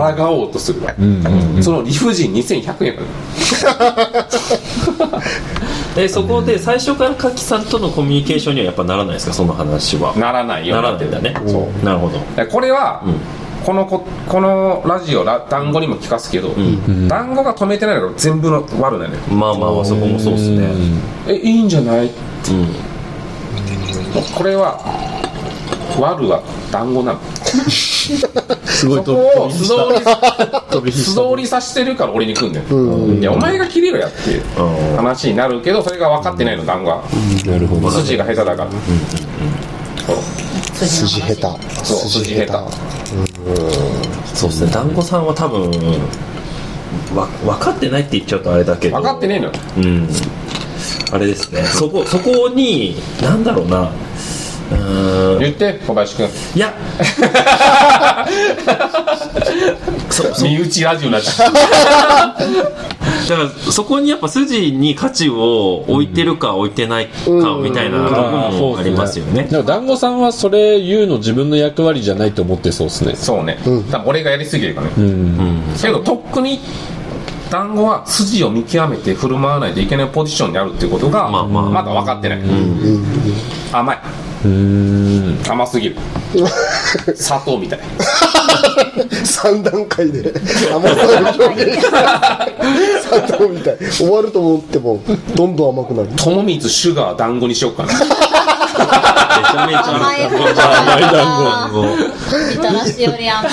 [0.41, 0.81] おうとする、
[1.61, 2.99] その理不尽2100円
[6.01, 9.33] えそこで最初から柿さんとのコミュニケーションにはやっぱならないですか？
[9.33, 10.15] その話は。
[10.15, 10.75] ならないよ。
[10.77, 11.35] ならないんだね。
[11.45, 11.85] そう。
[11.85, 12.19] なるほど。
[12.35, 13.03] でこれは、
[13.65, 16.55] このここのラジオラ団子にも聞かすけど、
[17.09, 20.67] 団子が止めてないのが全部の悪なのよまあまあまあそこもそうですね。
[21.27, 22.09] えいいんじゃない？
[24.37, 24.79] これは
[25.99, 27.19] 悪は団子なの。
[28.69, 30.58] すごいそこ
[30.91, 34.43] 素通りさしてるから俺に来んねん、いやお前が切れろやっていう
[34.95, 37.03] 話になるけどそれが分かってないの団子は。
[37.45, 40.85] なるほど筋が下手だから、そう。
[40.85, 41.41] 筋下手。
[41.83, 42.51] そう筋下手。
[44.35, 44.71] そうですね。
[44.71, 45.71] 団子さんは多分
[47.15, 48.97] わ分かってないって言っちゃうとあれだけど。
[48.97, 49.51] 分かってねえのよ。
[49.77, 50.07] うん。
[51.11, 51.63] あれですね。
[51.63, 53.91] そこそこになんだろうな
[55.39, 56.29] 言って小林君。
[56.55, 56.73] いや。
[60.09, 60.45] そそ。
[60.45, 61.53] 身内ラジオになっちゃう。
[63.29, 67.11] だからそこにやっぱ筋に価値を置いてるか置いてないか
[67.61, 69.43] みたいなところもありますよね。
[69.43, 73.15] でも団子さんはそれ言うの自分の役割じゃないと思ってそうですね。
[73.15, 73.59] そうね、
[73.91, 75.61] 多分俺がやりすぎるからね、うん。
[75.79, 76.59] けどとっくに
[77.51, 81.63] 団子は筋を見極めて振る舞わないといけないポジションにあるっていうことがまあまあ。
[81.63, 82.39] まだ分かってない、
[83.71, 83.99] 甘い
[84.45, 85.39] うん。
[85.47, 85.95] 甘すぎる。
[87.15, 87.79] 砂糖みたい。
[89.23, 90.33] 3段階で。
[90.73, 91.81] 甘さを表現。
[91.81, 93.77] した砂糖みたい。
[93.91, 95.01] 終わると思っても
[95.35, 96.09] どんどん甘くなる。
[96.15, 97.93] 友光シュガー団子にしようかな。
[97.93, 100.25] めちゃめちゃ甘い。
[100.25, 101.83] 甘い団子。
[102.55, 103.49] みたらしより甘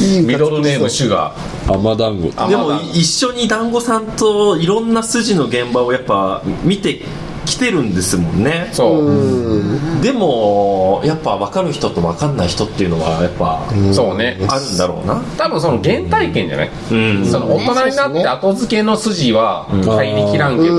[0.00, 1.32] いミドルネームシュガ
[1.66, 2.28] 甘団子。
[2.28, 7.00] ーでも一緒に団子さんといろんな筋の現場をやっぱ見て
[7.44, 8.68] きてるんですもんね。
[8.72, 14.38] そう、でもやっぱ分かる人と分かんない人っていうのはやっぱそうね。
[14.48, 15.22] あるんだろうな。
[15.36, 17.26] 多分その原体験じゃない、うん。
[17.26, 20.74] その大人になって後付けの筋は入りきらんけど、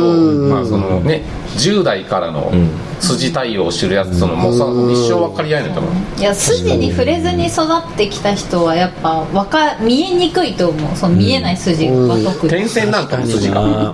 [0.50, 1.24] まあそのね
[1.58, 2.52] 10代からの
[3.00, 5.94] 筋対応してるやつとのもうさ一生分かり合えないと思う。
[6.20, 10.96] いや筋に触れずに育ってきた人はやっぱわか見えにくいと思う。
[10.96, 13.62] その見えない筋が特に点線なんかも筋が。
[13.90, 13.94] あ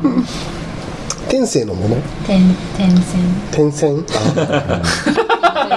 [1.30, 1.96] 天性のもの？
[2.26, 2.42] 点
[2.76, 3.22] 点線。
[3.52, 4.04] 天線？
[4.04, 4.80] 点線。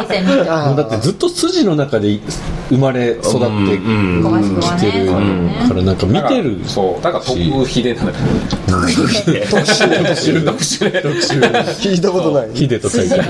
[0.00, 2.18] みたいなあ だってずっと筋の中で
[2.70, 3.78] 生まれ育って
[4.60, 7.02] きてるねからなんか見てるそう。
[7.02, 7.38] だから特
[7.68, 8.14] 秀なのよ
[9.50, 11.40] 特殊ね特殊。
[11.40, 11.48] ね
[11.80, 12.48] 聞いたことない。
[12.54, 13.26] ヒデと書いてやっ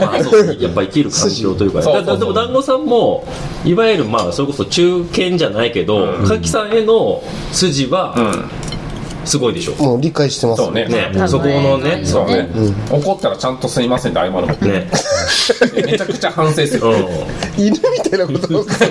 [0.73, 3.25] ぱ生きる環境というかでも団子さんも
[3.65, 8.15] いわゆるまあそれこそ中堅じゃないけど柿さんへの筋は
[9.25, 9.75] すごいでしょ。
[9.83, 10.87] もう理解してますそうね。
[10.87, 11.13] ね。
[11.29, 12.49] そこのねそうね、
[12.91, 14.89] 怒ったらちゃんとすいませんって謝るもんね。
[15.75, 16.97] めちゃくちゃ反省する、うん。
[17.57, 17.81] 犬み
[18.11, 18.91] たいなことを団子さん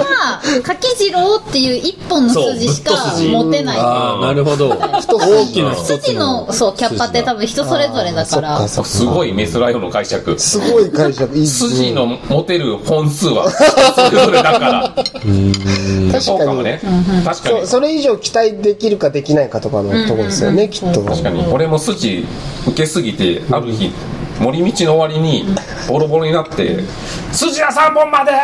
[0.00, 3.78] は柿次郎っていう一本の筋しか持てない。
[3.78, 4.70] ああなるほど。
[4.70, 8.68] 大きな筋のそうキャッパって多分人それぞれだから。
[8.68, 10.38] すごいメスライオンの解釈。
[10.38, 11.36] すごい解釈。
[11.36, 16.20] いい筋の持てる本数はそれぞれだから。
[16.20, 16.80] そうかもね。
[17.24, 17.66] 確かに。
[17.66, 21.02] それ以上期待できるかできないかとかのところですよねきっと。
[21.04, 21.46] 確かに。
[21.52, 22.26] 俺も筋
[22.66, 23.92] 受けすぎてある日
[24.40, 25.44] 森道の終わりに
[25.88, 26.80] ボロボロになって
[27.32, 28.32] 「筋は3本まで!」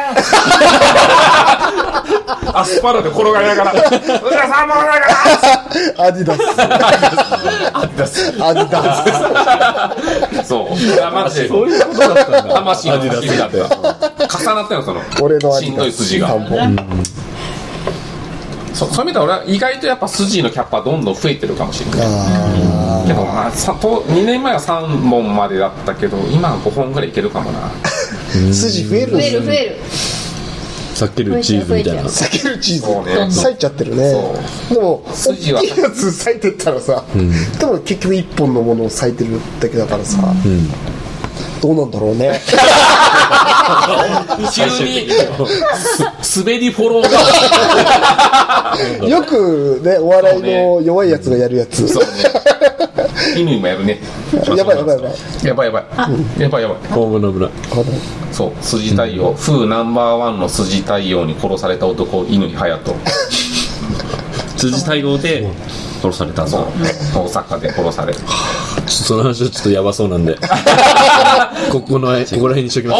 [2.54, 5.08] アスパラで転がりながら「筋は3本までか
[6.04, 6.40] アディダス。
[8.42, 9.10] アディダス。
[9.32, 9.96] ら!」
[10.44, 10.76] そう。
[10.76, 11.48] いやマジで。
[11.48, 12.54] そういうことだったんだ。
[12.54, 14.38] 魂のだった。
[14.38, 15.00] 重なったよその。
[15.20, 15.84] 俺のアデしんィダス。
[15.84, 16.28] どい筋が。
[16.28, 16.76] 3本
[18.78, 22.00] そそういう意味では俺は意外とやっぱ筋のキャッパどんどん増えてるかもしれない。
[22.04, 27.70] あけどまあさと2年前は3本までだったけど今は5本ぐらいいけるかもな。
[28.32, 29.08] ー筋増える。
[29.08, 29.46] ん増ですよえる。
[29.46, 29.76] 増える
[30.98, 32.02] 避けるチーズみたいな。
[32.04, 32.58] 裂ける。
[32.58, 32.80] チーズ。
[32.82, 33.26] そうね。
[33.26, 34.10] 裂いちゃってるね。
[34.68, 35.60] そでも筋は。
[35.60, 37.04] 大きいやつ裂いてったらさ、
[37.58, 40.18] でも結局1本のものを裂いてるだけだからさ、
[41.62, 42.40] どうなんだろうね。
[44.52, 45.08] 急に。
[45.10, 46.02] す
[46.38, 47.10] 滑りフォロー
[49.00, 49.08] が。
[49.08, 52.08] よくねお笑いの弱いやつがやるやつ、そうね。
[53.36, 53.98] 犬もやるね。
[54.56, 55.12] やばいやばいやばい。
[55.44, 56.42] やばいやばい。
[56.42, 56.78] やばいやばい。
[56.90, 57.50] 大物危ない
[58.32, 58.64] そう。
[58.64, 59.32] 筋太陽。
[59.34, 62.94] 風ナンバーワンの筋太陽に殺された男犬に隼人
[64.56, 65.46] 辻対応で
[66.02, 66.60] 殺されたそう。
[66.62, 66.68] ぞ
[67.14, 68.18] 大阪で殺される。
[68.18, 70.36] ちょっとその話はちょっとやばそうなんで。
[71.70, 72.96] ここのここら辺にしときま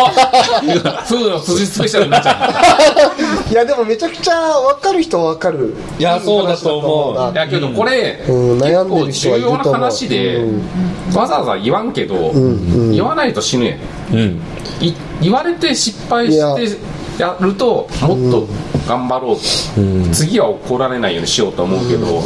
[1.07, 1.15] す。
[1.15, 3.08] 風の筋スペシャルになっちゃ
[3.51, 5.75] いやでもめちゃくちゃ分かる人は分かる。
[5.99, 7.33] いやそうだと思う。
[7.33, 9.83] いやけどこれ、うん結悩んで構る人はい重要なると思う。
[9.83, 10.63] 話で、うん
[11.15, 12.33] わざわざ言わんけど、
[12.93, 13.79] 言わないと死ぬやん。
[14.13, 14.41] うん。
[14.81, 16.79] い言われて失敗して
[17.23, 17.37] や。
[17.41, 18.47] るともっと
[18.87, 19.43] 頑張ろうと、
[20.15, 22.23] 次は怒られないようにしようと思うけど、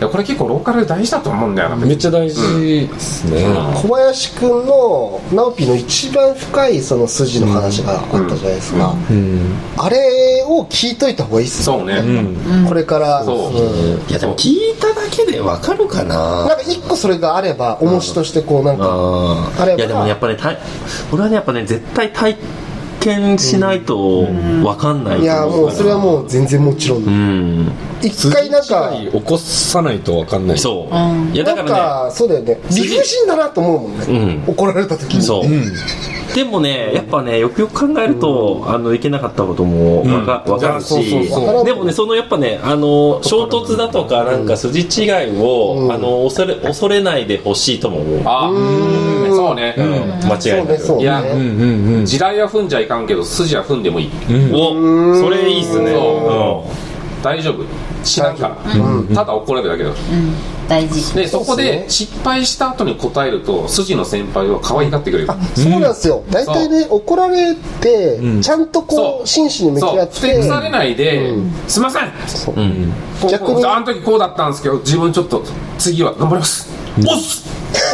[0.00, 3.44] これ結構ローカルで大事だと思うんだよなめっちゃ大事ですね、
[3.74, 8.94] 小林くんの直樹の一番深いその筋の話があったじゃないですか、
[9.78, 12.02] あれを聞いといた方がいいっすよそうね、
[12.68, 13.24] これから。
[13.24, 13.52] そう。
[13.52, 14.10] ん。
[14.10, 16.46] いやでも聞いただけでわかるかな。
[16.46, 19.78] なんか一個それがあれば重しとしてこうなんかああれば。
[19.78, 20.58] いやでもやっぱねたい
[21.12, 22.36] 俺はねやっぱね絶対体
[23.00, 24.26] 験しないと
[24.64, 27.72] わかんないいやもうそれはもう全然もちろん、うん
[28.06, 30.58] 一回なんか起こさないと分かんない。
[30.58, 30.98] そう、う
[31.30, 32.58] んいやだなんからかそうだよね。
[32.70, 34.12] 理不尽だなと思うもんね、う
[34.50, 34.52] ん。
[34.52, 35.22] 怒られた時に。
[35.22, 40.86] そう、でもねやっぱねよくよく考えると、あのいけなかったこともわか,、わかるし。
[40.86, 41.64] そうそうそう。
[41.64, 48.50] でもねそのやっぱねあの衝突だとかなんか筋違いを、あの恐れ恐れないでほしいとも思う、あ
[49.28, 50.78] そうね、うん、間違いなく、そうね。
[50.78, 52.06] そうねいやうんうんうん。
[52.06, 54.10] 地雷は踏んじゃいかんけど筋は踏んでもいい、
[54.52, 54.74] お
[55.20, 55.92] それいいっすね。
[55.92, 57.24] そう。
[57.24, 57.64] 大丈夫
[58.06, 58.48] 知らんか。
[58.48, 59.90] ら、ただ怒られるだけだ
[60.68, 61.14] 大事。
[61.14, 65.28] でそこで失敗した後に答えると筋の先輩は可愛がってくれる。
[65.54, 66.22] そうなんですよ。
[66.30, 69.22] 大体ね怒られて、ちゃんとこそう。
[69.24, 70.14] う真摯に向き合って。
[70.14, 71.34] ふてくされないで、
[71.68, 72.12] すいません。
[73.30, 75.42] 逆にあの時こうだったんですけど自分ちょっと
[75.78, 76.68] 次は頑張ります、
[76.98, 77.44] 押す。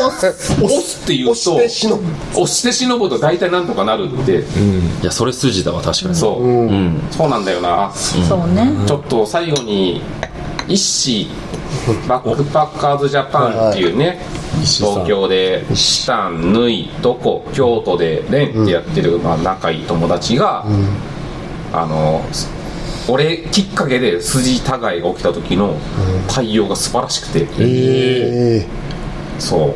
[0.01, 1.05] 押す。
[1.05, 2.05] って言うと押して忍ぶ。
[2.33, 4.41] 押して忍ぶと大体なんとかなるって、
[5.03, 6.15] いやそれ筋だわ確かに。
[6.15, 7.01] そう、うん。
[7.11, 8.71] そうなんだよな、そうね。
[8.87, 10.03] ちょっと最後に
[10.69, 11.29] 一誌
[12.09, 14.21] バックパッカーズジャパンっていうね、
[14.63, 14.93] 石井さん。
[14.93, 20.65] 東京でシタン縫いどこ京都でレンってやってる、まあ、仲いい友達が、
[21.73, 22.25] あの
[23.09, 25.77] 俺きっかけで筋違いが起きた時の
[26.29, 28.67] 対応が素晴らしくて、え
[29.43, 29.75] そう。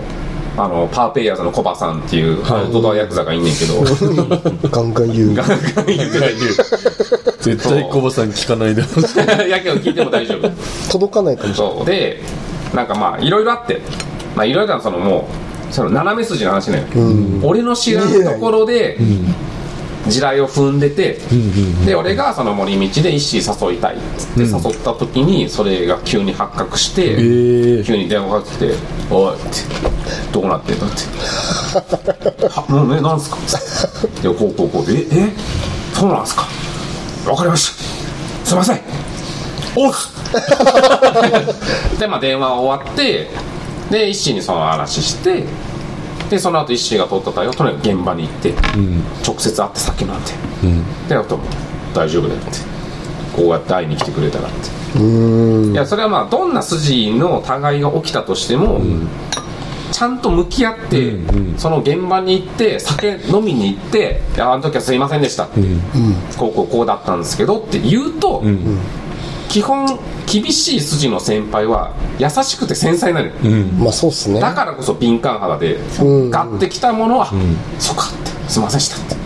[0.59, 5.35] あのパーペイヤーズのコバさんっていうアウトドアヤクザがいんねんけど、ー、 ガンガン言う。
[5.35, 6.35] ガンガン言うてない
[7.41, 8.81] 絶対コバさん聞かないで。
[8.81, 9.19] ほ しい
[9.51, 10.51] やけど聞いても大丈夫。
[10.91, 11.77] 届かないかもしれない。
[11.77, 11.87] そう。
[11.87, 12.23] で
[12.75, 13.83] なんかまあいろいろあって。
[14.35, 15.29] まあいろいろなそのも
[15.71, 16.87] うその斜め筋の話ね、
[17.43, 18.99] 俺の知らんところで
[20.09, 21.19] 地雷を踏んでて、
[21.85, 23.97] で俺がその森道で一子誘いたい。
[23.97, 27.17] っつって誘った時にそれが急に発覚して、
[27.81, 27.85] え。
[27.85, 28.75] 急に電話かかってきて
[29.11, 29.43] 「おい」って
[30.33, 30.97] 「どうなってんだ」って
[32.49, 33.37] 「はもうねなんすか?」
[34.23, 35.33] でこうこうこうで「ええ？
[35.95, 36.47] そうなんすか？
[37.27, 38.49] わかりました。
[38.49, 38.81] すいません。
[39.75, 40.09] おっす!
[41.99, 43.29] 」でまあ電話終わって
[43.91, 45.45] で一心にその話して
[46.31, 48.55] でその後一心が取った対応とにかく現場に行って、
[49.24, 50.20] 直接会ってさっきなん。
[50.22, 50.33] て、
[51.09, 51.39] であと
[51.95, 52.77] 大丈夫だよって。
[53.37, 54.77] こうやって会いに来てくれたらって。
[54.99, 58.81] いやそれはまあどんな筋の互いが起きたとしても、
[59.93, 61.12] ちゃんと向き合って、
[61.59, 65.61] その現場に行って酒飲みに行って「いやあの時はすいませんでした」って、
[66.39, 68.43] こうこうこうだったんですけどって言うと、
[69.49, 73.32] 基本厳しい筋の先輩は優しくて繊細なのよ、
[73.78, 74.40] まあそうっすね。
[74.40, 76.30] だからこそ敏感肌で、うん。
[76.30, 77.32] ガッてきたものは
[77.78, 79.16] 「そうか」って「すいませんでした」って。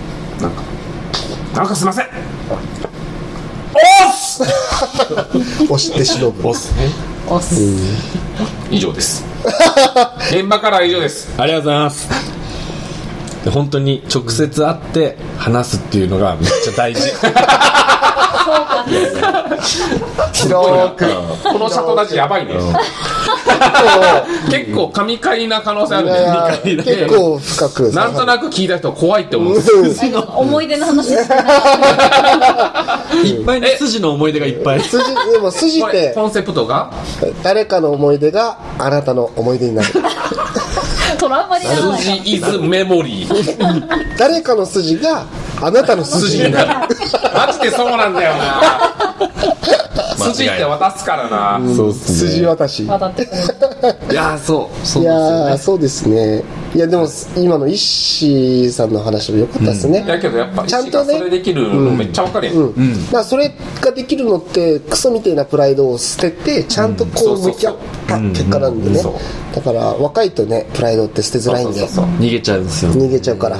[0.42, 0.62] なんか
[1.54, 2.06] 「なんかすいません」
[2.50, 4.42] おっす！
[5.62, 6.42] 押して忍ぶ。
[6.42, 6.88] ボスね
[7.28, 7.54] 押す。
[8.70, 9.24] 以上です。
[10.30, 11.32] 現場からは以上です。
[11.38, 12.08] ありがとうございます。
[13.44, 17.00] で本当に直接会って話すっていうのがめっちゃ大事
[20.32, 21.06] 広く。
[21.42, 22.54] このシャトラジやばいね。
[24.50, 26.12] 結構神回な可能性あるね。
[26.22, 29.56] や結構深くなんとなく聞いた人怖いって思う。
[30.36, 31.12] 思い出の話い。
[33.30, 34.80] いっぱいね筋の思い出がいっぱい。
[34.80, 35.02] 筋
[35.32, 36.90] でも筋ってコンセプトが？
[37.42, 39.88] 誰かの思い出があなたの思い出になる。
[41.18, 42.02] トラウマにならない。
[42.02, 45.24] 筋イズメモリー誰かの筋が
[45.60, 46.68] あなたの筋になる。
[47.34, 48.89] マジでそうなんだよな
[50.32, 51.60] 筋って渡すからな。
[51.74, 52.84] そうっす筋渡し。
[52.86, 53.42] 渡ってくる
[54.10, 55.08] いやーそうそうね。
[55.08, 56.42] やーそうですね。
[56.74, 57.06] いやでも
[57.36, 63.06] 今の石井さんの話も良かったですね、だけどやっぱちゃんとねそれできるのめっちゃわかるやん、うん。
[63.06, 69.02] だからそれができるのってクソみたいなプライドを捨ててちゃんとこう向き合った結果なんでね。
[69.54, 71.80] だから若いとねプライドって捨てづらいんで。
[71.80, 72.92] そうそうそう逃げちゃうんですよ。
[72.92, 73.58] 逃げちゃうから、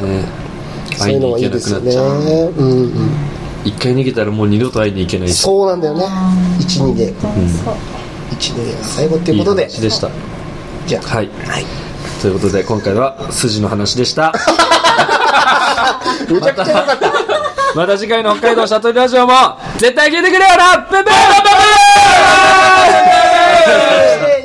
[0.96, 1.92] そういうのはいいですよね。
[1.96, 5.42] うんうん一回逃げたらもう二度と会いに行けないし。
[5.42, 6.04] そうなんだよね。
[6.60, 7.12] 12で。
[7.12, 8.82] 12で。
[8.82, 9.62] 最後っていうことで。
[9.64, 10.10] いい話でした。
[10.86, 11.06] じゃあ。
[11.08, 11.28] はい、
[12.22, 14.32] ということで今回は筋の話でした。
[16.30, 17.12] めちゃくちゃ良かった。
[17.74, 19.32] また次回の北海道シャトルラジオも
[19.78, 20.88] 絶対聞いてくれよな！
[20.90, 21.14] ブンブン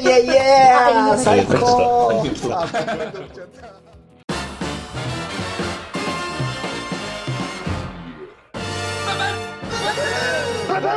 [0.03, 2.11] いやいや最高
[10.85, 10.89] あ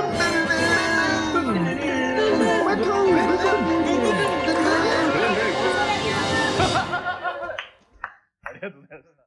[8.53, 9.18] りがとうございます。